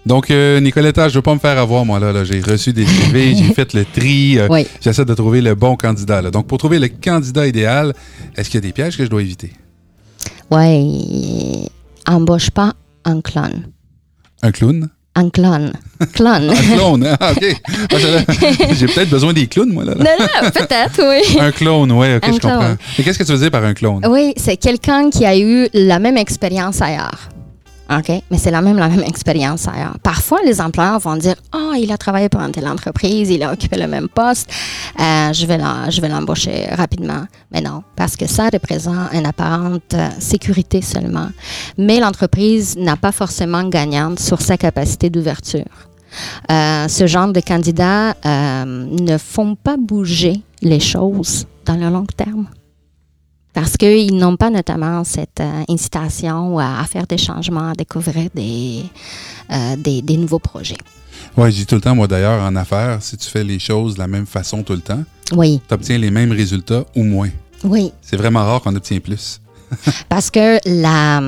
Donc, 0.07 0.31
euh, 0.31 0.61
Nicoletta, 0.61 1.09
je 1.09 1.15
ne 1.15 1.19
veux 1.19 1.23
pas 1.23 1.35
me 1.35 1.39
faire 1.39 1.59
avoir, 1.59 1.85
moi, 1.85 2.01
là. 2.01 2.13
là 2.13 2.25
j'ai 2.25 2.41
reçu 2.41 2.73
des 2.73 2.87
CV, 2.87 3.35
j'ai 3.35 3.53
fait 3.53 3.75
le 3.75 3.85
tri. 3.85 4.39
Euh, 4.39 4.49
oui. 4.51 4.67
J'essaie 4.81 5.05
de 5.05 5.15
trouver 5.15 5.41
le 5.41 5.55
bon 5.55 5.77
candidat. 5.77 6.23
Là. 6.23 6.31
Donc, 6.31 6.47
pour 6.47 6.59
trouver 6.59 6.79
le 6.79 6.89
candidat 6.89 7.47
idéal, 7.47 7.95
est-ce 8.37 8.49
qu'il 8.49 8.59
y 8.59 8.65
a 8.65 8.67
des 8.67 8.73
pièges 8.73 8.97
que 8.97 9.05
je 9.05 9.11
dois 9.11 9.23
éviter? 9.23 9.53
Oui. 10.51 11.67
Embauche 12.07 12.51
pas 12.51 12.75
un 13.05 13.21
clone. 13.21 13.69
Un 14.43 14.53
clown? 14.53 14.89
Un 15.17 15.29
clone. 15.29 15.73
Clone. 16.15 16.51
un 16.57 16.77
clone, 16.77 17.17
ah, 17.21 17.33
OK. 17.33 17.45
J'ai 18.73 18.87
peut-être 18.87 19.11
besoin 19.11 19.33
des 19.35 19.47
clowns, 19.49 19.73
moi, 19.73 19.85
là. 19.85 19.95
là. 19.95 20.05
Non, 20.05 20.27
non, 20.43 20.51
peut-être, 20.51 21.01
oui. 21.03 21.39
un 21.39 21.53
clone, 21.53 21.93
oui, 21.93 22.15
OK, 22.17 22.25
Un 22.25 22.33
je 22.33 22.39
comprends. 22.39 22.77
Mais 22.97 23.05
qu'est-ce 23.05 23.19
que 23.19 23.25
tu 23.25 23.33
veux 23.33 23.39
dire 23.39 23.51
par 23.51 23.65
un 23.65 23.75
clone? 23.75 24.01
Oui, 24.09 24.33
c'est 24.37 24.57
quelqu'un 24.57 25.11
qui 25.11 25.27
a 25.27 25.37
eu 25.37 25.69
la 25.75 25.99
même 25.99 26.17
expérience 26.17 26.81
ailleurs. 26.81 27.29
OK? 27.91 28.09
Mais 28.31 28.39
c'est 28.39 28.51
la 28.53 28.63
même, 28.63 28.77
la 28.79 28.89
même 28.89 29.03
expérience 29.03 29.67
ailleurs. 29.67 29.97
Parfois, 30.03 30.39
les 30.45 30.61
employeurs 30.61 31.01
vont 31.01 31.17
dire 31.17 31.35
Oh, 31.55 31.73
il 31.77 31.91
a 31.91 31.99
travaillé 31.99 32.29
pour 32.29 32.41
une 32.41 32.53
telle 32.53 32.69
entreprise, 32.69 33.31
il 33.31 33.43
a 33.43 33.53
occupé 33.53 33.77
le 33.79 33.89
même 33.89 34.09
poste, 34.09 34.49
euh, 35.01 35.33
je 35.33 35.45
vais 35.47 35.59
l'en- 35.59 35.91
je 35.91 36.01
vais 36.01 36.09
l'embaucher 36.09 36.67
rapidement. 36.73 37.25
Mais 37.53 37.61
non, 37.61 37.83
parce 37.97 38.17
que 38.17 38.27
ça 38.29 38.49
représente 38.53 39.13
une 39.13 39.27
apparente 39.27 39.95
euh, 39.95 40.09
sécurité 40.21 40.83
seulement. 40.83 41.29
Mais 41.79 41.99
l'entreprise 41.99 42.77
n'a 42.77 42.97
pas 42.97 43.13
forcément 43.13 43.65
gagnante 43.69 44.21
sur 44.21 44.41
sa 44.41 44.57
capacité 44.57 45.11
d'ouverture. 45.11 45.65
Euh, 46.51 46.87
ce 46.89 47.07
genre 47.07 47.33
de 47.33 47.41
candidats 47.41 48.15
euh, 48.25 48.65
ne 48.67 49.19
font 49.19 49.55
pas 49.57 49.77
bouger 49.77 50.41
les 50.63 50.81
choses 50.81 51.47
dans 51.65 51.77
le 51.77 51.89
long 51.89 52.07
terme. 52.17 52.47
Parce 53.53 53.77
qu'ils 53.77 54.17
n'ont 54.17 54.37
pas 54.37 54.51
notamment 54.51 55.03
cette 55.05 55.41
euh, 55.41 55.63
incitation 55.69 56.59
à, 56.59 56.81
à 56.81 56.85
faire 56.85 57.07
des 57.07 57.19
changements, 57.19 57.71
à 57.71 57.73
découvrir 57.75 58.29
des, 58.35 58.85
euh, 59.53 59.77
des, 59.77 60.03
des 60.03 60.17
nouveaux 60.17 60.39
projets. 60.39 60.77
Oui, 61.37 61.51
je 61.51 61.57
dis 61.57 61.67
tout 61.67 61.75
le 61.75 61.81
temps, 61.81 61.95
moi, 61.95 62.07
d'ailleurs, 62.07 62.43
en 62.43 62.55
affaires, 62.57 62.99
si 63.03 63.17
tu 63.17 63.29
fais 63.29 63.45
les 63.45 63.59
choses 63.59 63.95
de 63.95 63.99
la 63.99 64.07
même 64.09 64.27
façon 64.27 64.63
tout 64.63 64.73
le 64.75 64.81
temps, 64.81 65.03
Oui, 65.33 65.61
tu 65.69 65.75
obtiens 65.75 65.99
les 65.99 66.11
mêmes 66.11 66.33
résultats 66.33 66.85
ou 66.97 67.03
moins. 67.05 67.29
oui. 67.65 67.93
C'est 68.03 68.17
vraiment 68.17 68.45
rare 68.45 68.63
qu'on 68.63 68.75
obtient 68.75 68.99
plus. 69.01 69.41
Parce 70.09 70.31
que 70.31 70.59
la, 70.67 71.21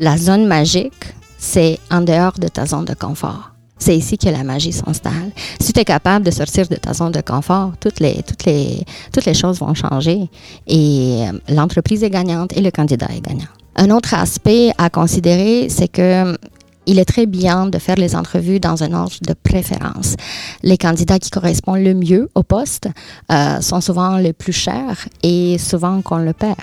la 0.00 0.16
zone 0.16 0.46
magique, 0.46 1.14
c'est 1.38 1.78
en 1.90 2.00
dehors 2.00 2.32
de 2.38 2.48
ta 2.48 2.66
zone 2.66 2.84
de 2.84 2.94
confort. 2.94 3.50
C'est 3.80 3.96
ici 3.96 4.16
que 4.18 4.28
la 4.28 4.44
magie 4.44 4.72
s'installe. 4.72 5.32
Si 5.58 5.72
tu 5.72 5.80
es 5.80 5.84
capable 5.84 6.24
de 6.24 6.30
sortir 6.30 6.68
de 6.68 6.76
ta 6.76 6.94
zone 6.94 7.12
de 7.12 7.22
confort, 7.22 7.72
toutes 7.80 7.98
les, 7.98 8.22
toutes 8.22 8.44
les, 8.44 8.84
toutes 9.12 9.24
les 9.24 9.34
choses 9.34 9.58
vont 9.58 9.74
changer 9.74 10.28
et 10.66 11.24
euh, 11.26 11.38
l'entreprise 11.48 12.04
est 12.04 12.10
gagnante 12.10 12.56
et 12.56 12.60
le 12.60 12.70
candidat 12.70 13.08
est 13.16 13.22
gagnant. 13.22 13.48
Un 13.76 13.90
autre 13.90 14.14
aspect 14.14 14.70
à 14.78 14.90
considérer, 14.90 15.68
c'est 15.70 15.88
que 15.88 16.36
il 16.86 16.98
est 16.98 17.04
très 17.04 17.26
bien 17.26 17.66
de 17.66 17.78
faire 17.78 17.96
les 17.96 18.16
entrevues 18.16 18.58
dans 18.58 18.82
un 18.82 18.92
ordre 18.92 19.14
de 19.22 19.34
préférence. 19.34 20.16
Les 20.62 20.76
candidats 20.76 21.18
qui 21.18 21.30
correspondent 21.30 21.84
le 21.84 21.94
mieux 21.94 22.28
au 22.34 22.42
poste 22.42 22.88
euh, 23.30 23.60
sont 23.60 23.80
souvent 23.80 24.16
les 24.16 24.32
plus 24.32 24.52
chers 24.52 25.08
et 25.22 25.56
souvent 25.58 26.02
qu'on 26.02 26.18
le 26.18 26.32
perd. 26.32 26.56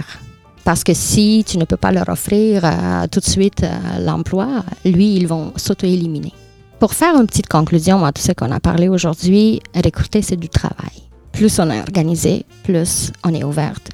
Parce 0.66 0.84
que 0.84 0.94
si 0.94 1.46
tu 1.48 1.58
ne 1.58 1.64
peux 1.64 1.78
pas 1.78 1.94
leur 1.94 2.10
offrir 2.10 2.66
euh, 2.66 3.08
tout 3.10 3.22
de 3.22 3.26
suite 3.26 3.64
euh, 3.64 4.00
l'emploi, 4.04 4.66
lui, 4.84 5.16
ils 5.16 5.28
vont 5.28 5.54
s'auto-éliminer. 5.56 6.34
Pour 6.80 6.94
faire 6.94 7.16
une 7.16 7.26
petite 7.26 7.48
conclusion 7.48 8.06
à 8.06 8.12
tout 8.12 8.22
ce 8.22 8.34
qu'on 8.34 8.52
a 8.52 8.60
parlé 8.60 8.88
aujourd'hui, 8.88 9.62
recruter, 9.74 10.22
c'est 10.22 10.36
du 10.36 10.48
travail. 10.48 11.08
Plus 11.32 11.60
on 11.60 11.72
est 11.72 11.80
organisé, 11.80 12.46
plus 12.64 13.12
on 13.24 13.34
est 13.34 13.44
ouverte, 13.44 13.90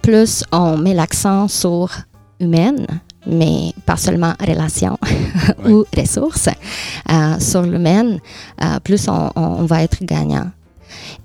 plus 0.00 0.42
on 0.50 0.78
met 0.78 0.94
l'accent 0.94 1.46
sur 1.48 1.90
humaine, 2.40 2.86
mais 3.26 3.72
pas 3.84 3.98
seulement 3.98 4.32
relation 4.40 4.98
ou 5.68 5.84
ressources, 5.96 6.48
euh, 7.10 7.38
sur 7.38 7.62
l'humaine, 7.62 8.18
euh, 8.62 8.80
plus 8.80 9.08
on, 9.08 9.30
on 9.36 9.64
va 9.64 9.82
être 9.82 10.02
gagnant. 10.02 10.50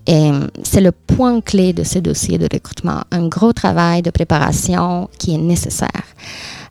Et 0.06 0.32
c'est 0.64 0.82
le 0.82 0.92
point 0.92 1.40
clé 1.42 1.74
de 1.74 1.84
ce 1.84 2.00
dossier 2.00 2.38
de 2.38 2.48
recrutement. 2.52 3.02
Un 3.12 3.28
gros 3.28 3.54
travail 3.54 4.02
de 4.02 4.10
préparation 4.10 5.10
qui 5.18 5.36
est 5.36 5.38
nécessaire. 5.38 5.90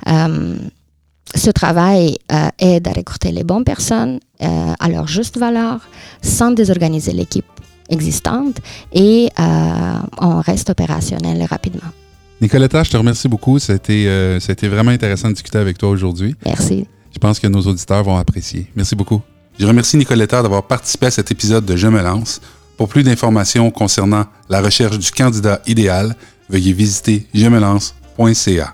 Euh, 0.09 0.57
ce 1.35 1.51
travail 1.51 2.17
aide 2.59 2.89
à 2.89 2.93
recruter 2.93 3.33
les 3.33 3.45
bonnes 3.45 3.65
personnes 3.65 4.21
euh, 4.43 4.73
à 4.79 4.89
leur 4.89 5.07
juste 5.07 5.39
valeur 5.39 5.81
sans 6.23 6.51
désorganiser 6.51 7.13
l'équipe 7.13 7.45
existante 7.89 8.57
et 8.93 9.31
on 9.39 10.41
reste 10.41 10.71
opérationnel 10.71 11.45
rapidement. 11.45 11.91
Nicoletta, 12.41 12.83
je 12.83 12.91
te 12.91 12.97
remercie 12.97 13.29
beaucoup. 13.29 13.61
Ça 13.61 13.75
a, 13.75 13.77
été, 13.77 14.07
ça 14.41 14.51
a 14.51 14.53
été 14.55 14.67
vraiment 14.67 14.91
intéressant 14.91 15.29
de 15.29 15.35
discuter 15.35 15.59
avec 15.59 15.79
toi 15.79 15.91
aujourd'hui. 15.91 16.35
Merci. 16.45 16.85
Je 17.15 17.19
pense 17.19 17.39
que 17.39 17.47
nos 17.47 17.61
auditeurs 17.61 18.03
vont 18.03 18.17
apprécier. 18.17 18.67
Merci 18.75 18.97
beaucoup. 18.97 19.23
Je 19.59 19.67
remercie 19.67 19.97
Nicoletta 19.97 20.43
d'avoir 20.43 20.65
participé 20.65 21.07
à 21.07 21.11
cet 21.11 21.31
épisode 21.31 21.65
de 21.65 21.77
Je 21.77 21.89
me 21.89 22.03
lance. 22.03 22.41
Pour 22.77 22.89
plus 22.89 23.03
d'informations 23.03 23.71
concernant 23.71 24.27
la 24.51 24.61
recherche 24.61 24.99
du 24.99 25.11
candidat 25.11 25.63
idéal, 25.67 26.15
veuillez 26.51 26.75
visiter 26.75 27.27
je 27.33 27.47
me 27.47 27.59
lance.ca. 27.59 28.73